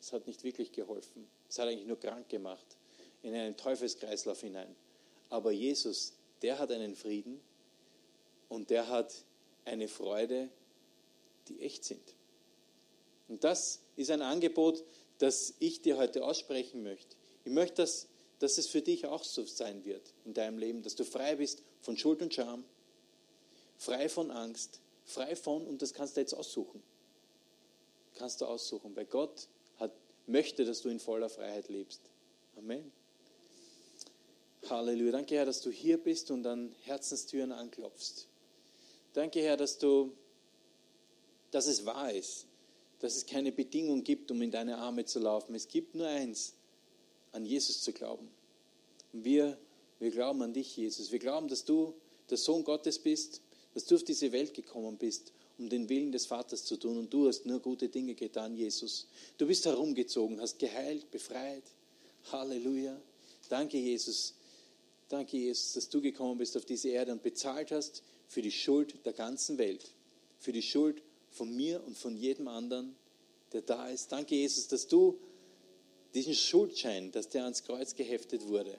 [0.00, 1.28] Es hat nicht wirklich geholfen.
[1.46, 2.64] Es hat eigentlich nur krank gemacht,
[3.22, 4.74] in einen Teufelskreislauf hinein.
[5.28, 7.38] Aber Jesus, der hat einen Frieden
[8.48, 9.12] und der hat
[9.66, 10.48] eine Freude,
[11.48, 12.14] die echt sind.
[13.28, 14.84] Und das ist ein Angebot,
[15.18, 17.14] das ich dir heute aussprechen möchte.
[17.44, 20.94] Ich möchte, dass, dass es für dich auch so sein wird in deinem Leben, dass
[20.94, 22.64] du frei bist von Schuld und Scham,
[23.78, 26.82] frei von Angst, frei von, und das kannst du jetzt aussuchen.
[28.16, 29.48] Kannst du aussuchen, weil Gott
[29.78, 29.92] hat,
[30.26, 32.00] möchte, dass du in voller Freiheit lebst.
[32.56, 32.92] Amen.
[34.68, 35.12] Halleluja.
[35.12, 38.26] Danke, Herr, dass du hier bist und an Herzenstüren anklopfst.
[39.14, 40.12] Danke, Herr, dass du,
[41.52, 42.46] dass es wahr ist,
[42.98, 45.54] dass es keine Bedingung gibt, um in deine Arme zu laufen.
[45.54, 46.54] Es gibt nur eins,
[47.32, 48.28] an Jesus zu glauben.
[49.12, 49.56] Und wir,
[50.00, 51.12] wir glauben an dich, Jesus.
[51.12, 51.94] Wir glauben, dass du
[52.28, 53.40] der Sohn Gottes bist,
[53.78, 56.98] dass du auf diese Welt gekommen bist, um den Willen des Vaters zu tun.
[56.98, 59.06] Und du hast nur gute Dinge getan, Jesus.
[59.36, 61.62] Du bist herumgezogen, hast geheilt, befreit.
[62.32, 63.00] Halleluja.
[63.48, 64.34] Danke, Jesus.
[65.08, 68.96] Danke, Jesus, dass du gekommen bist auf diese Erde und bezahlt hast für die Schuld
[69.04, 69.92] der ganzen Welt.
[70.40, 71.00] Für die Schuld
[71.30, 72.96] von mir und von jedem anderen,
[73.52, 74.10] der da ist.
[74.10, 75.16] Danke, Jesus, dass du
[76.14, 78.76] diesen Schuldschein, dass der ans Kreuz geheftet wurde,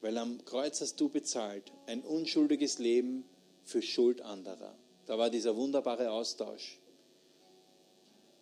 [0.00, 3.24] weil am Kreuz hast du bezahlt ein unschuldiges Leben
[3.64, 4.74] für Schuld anderer.
[5.06, 6.78] Da war dieser wunderbare Austausch,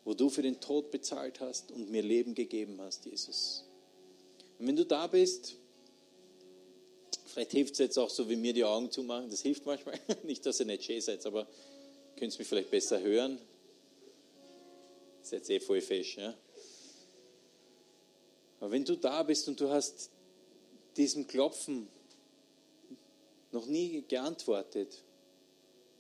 [0.04, 3.64] wo du für den Tod bezahlt hast und mir Leben gegeben hast, Jesus.
[4.58, 5.56] Und wenn du da bist,
[7.26, 9.98] vielleicht hilft es jetzt auch so, wie mir die Augen zumachen, das hilft manchmal.
[10.24, 11.46] Nicht, dass ihr nicht schön seid, aber
[12.16, 13.38] könnt ihr mich vielleicht besser hören.
[15.22, 16.34] Seid eh voll fest, ja?
[18.60, 20.10] Aber wenn du da bist und du hast
[20.96, 21.88] diesem Klopfen
[23.52, 25.02] noch nie geantwortet.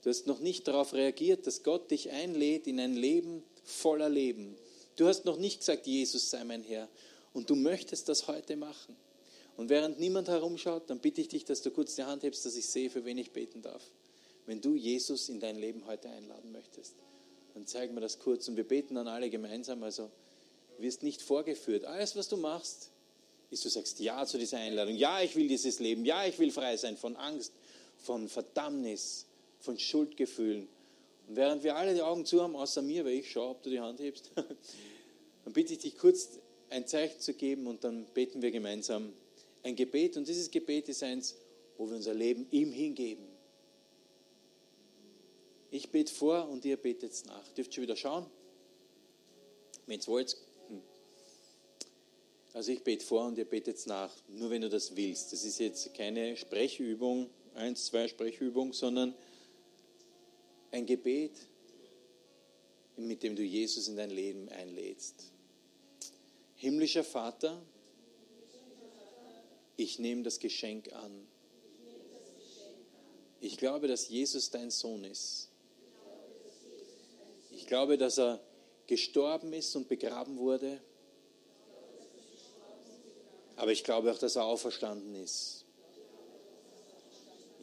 [0.02, 4.56] Du hast noch nicht darauf reagiert, dass Gott dich einlädt in ein Leben voller Leben.
[4.96, 6.88] Du hast noch nicht gesagt, Jesus sei mein Herr.
[7.32, 8.96] Und du möchtest das heute machen.
[9.56, 12.56] Und während niemand herumschaut, dann bitte ich dich, dass du kurz die Hand hebst, dass
[12.56, 13.82] ich sehe, für wen ich beten darf.
[14.46, 16.94] Wenn du Jesus in dein Leben heute einladen möchtest,
[17.54, 18.48] dann zeig mir das kurz.
[18.48, 19.82] Und wir beten dann alle gemeinsam.
[19.82, 20.10] Also
[20.78, 21.84] wirst nicht vorgeführt.
[21.84, 22.90] Alles, was du machst,
[23.50, 24.94] ist, du sagst Ja zu dieser Einladung.
[24.94, 26.04] Ja, ich will dieses Leben.
[26.04, 27.52] Ja, ich will frei sein von Angst,
[27.96, 29.26] von Verdammnis,
[29.60, 30.68] von Schuldgefühlen.
[31.28, 33.70] Und während wir alle die Augen zu haben, außer mir, weil ich schaue, ob du
[33.70, 34.30] die Hand hebst,
[35.44, 36.38] dann bitte ich dich kurz
[36.70, 39.12] ein Zeichen zu geben und dann beten wir gemeinsam
[39.62, 40.16] ein Gebet.
[40.16, 41.36] Und dieses Gebet ist eins,
[41.76, 43.24] wo wir unser Leben ihm hingeben.
[45.70, 47.46] Ich bete vor und ihr betet nach.
[47.48, 48.26] Dürft ihr wieder schauen?
[49.86, 50.36] Wenn ihr wollt,
[52.54, 55.32] also ich bete vor und ihr betet nach, nur wenn du das willst.
[55.32, 59.14] Das ist jetzt keine Sprechübung, eins, zwei Sprechübung, sondern
[60.70, 61.32] ein Gebet,
[62.96, 65.32] mit dem du Jesus in dein Leben einlädst.
[66.56, 67.62] Himmlischer Vater,
[69.76, 71.28] ich nehme das Geschenk an.
[73.40, 75.48] Ich glaube, dass Jesus dein Sohn ist.
[77.52, 78.40] Ich glaube, dass er
[78.88, 80.80] gestorben ist und begraben wurde
[83.58, 85.64] aber ich glaube auch, dass er auferstanden ist.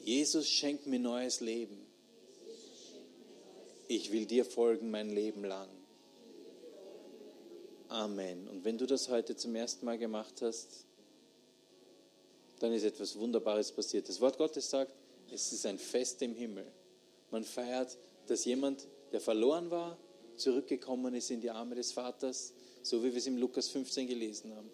[0.04, 1.88] Jesus schenkt mir neues Leben.
[3.88, 5.70] Ich will dir folgen mein Leben lang.
[7.88, 8.50] Amen.
[8.50, 10.86] Und wenn du das heute zum ersten Mal gemacht hast,
[12.60, 14.10] dann ist etwas Wunderbares passiert.
[14.10, 14.92] Das Wort Gottes sagt,
[15.32, 16.70] es ist ein Fest im Himmel.
[17.32, 19.98] Man feiert, dass jemand, der verloren war,
[20.36, 24.54] zurückgekommen ist in die Arme des Vaters, so wie wir es im Lukas 15 gelesen
[24.54, 24.70] haben.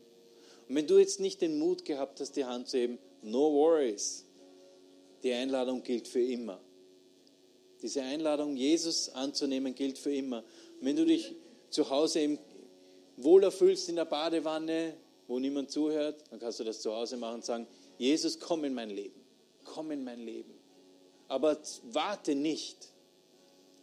[0.72, 4.24] Und wenn du jetzt nicht den Mut gehabt hast, die Hand zu heben, no worries.
[5.22, 6.62] Die Einladung gilt für immer.
[7.82, 10.38] Diese Einladung, Jesus anzunehmen, gilt für immer.
[10.80, 11.36] Und wenn du dich
[11.72, 12.40] zu Hause im
[13.18, 14.94] wohler fühlst in der Badewanne,
[15.28, 17.68] wo niemand zuhört, dann kannst du das zu Hause machen und sagen,
[17.98, 19.20] Jesus, komm in mein Leben.
[19.66, 20.54] Komm in mein Leben.
[21.28, 21.58] Aber
[21.92, 22.78] warte nicht.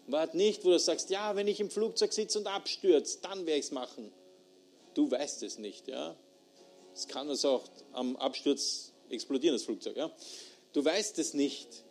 [0.07, 3.59] Warte nicht, wo du sagst, ja, wenn ich im Flugzeug sitze und abstürze, dann werde
[3.59, 4.11] ich es machen.
[4.95, 6.17] Du weißt es nicht, ja.
[6.99, 9.97] Es kann also auch am Absturz explodieren, das Flugzeug.
[9.97, 10.11] Ja?
[10.73, 11.85] Du weißt es nicht,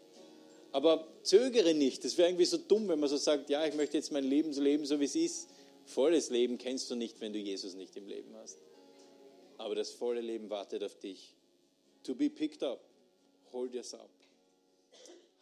[0.73, 2.03] aber zögere nicht.
[2.03, 4.51] Das wäre irgendwie so dumm, wenn man so sagt, ja, ich möchte jetzt mein Leben
[4.51, 5.49] so leben, so wie es ist.
[5.85, 8.59] Volles Leben kennst du nicht, wenn du Jesus nicht im Leben hast.
[9.57, 11.33] Aber das volle Leben wartet auf dich.
[12.03, 12.81] To be picked up.
[13.53, 14.09] Hold yours up.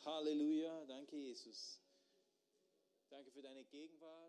[0.06, 0.86] Halleluja.
[0.86, 1.80] Danke, Jesus.
[3.10, 4.25] Danke für deine Gegenwart.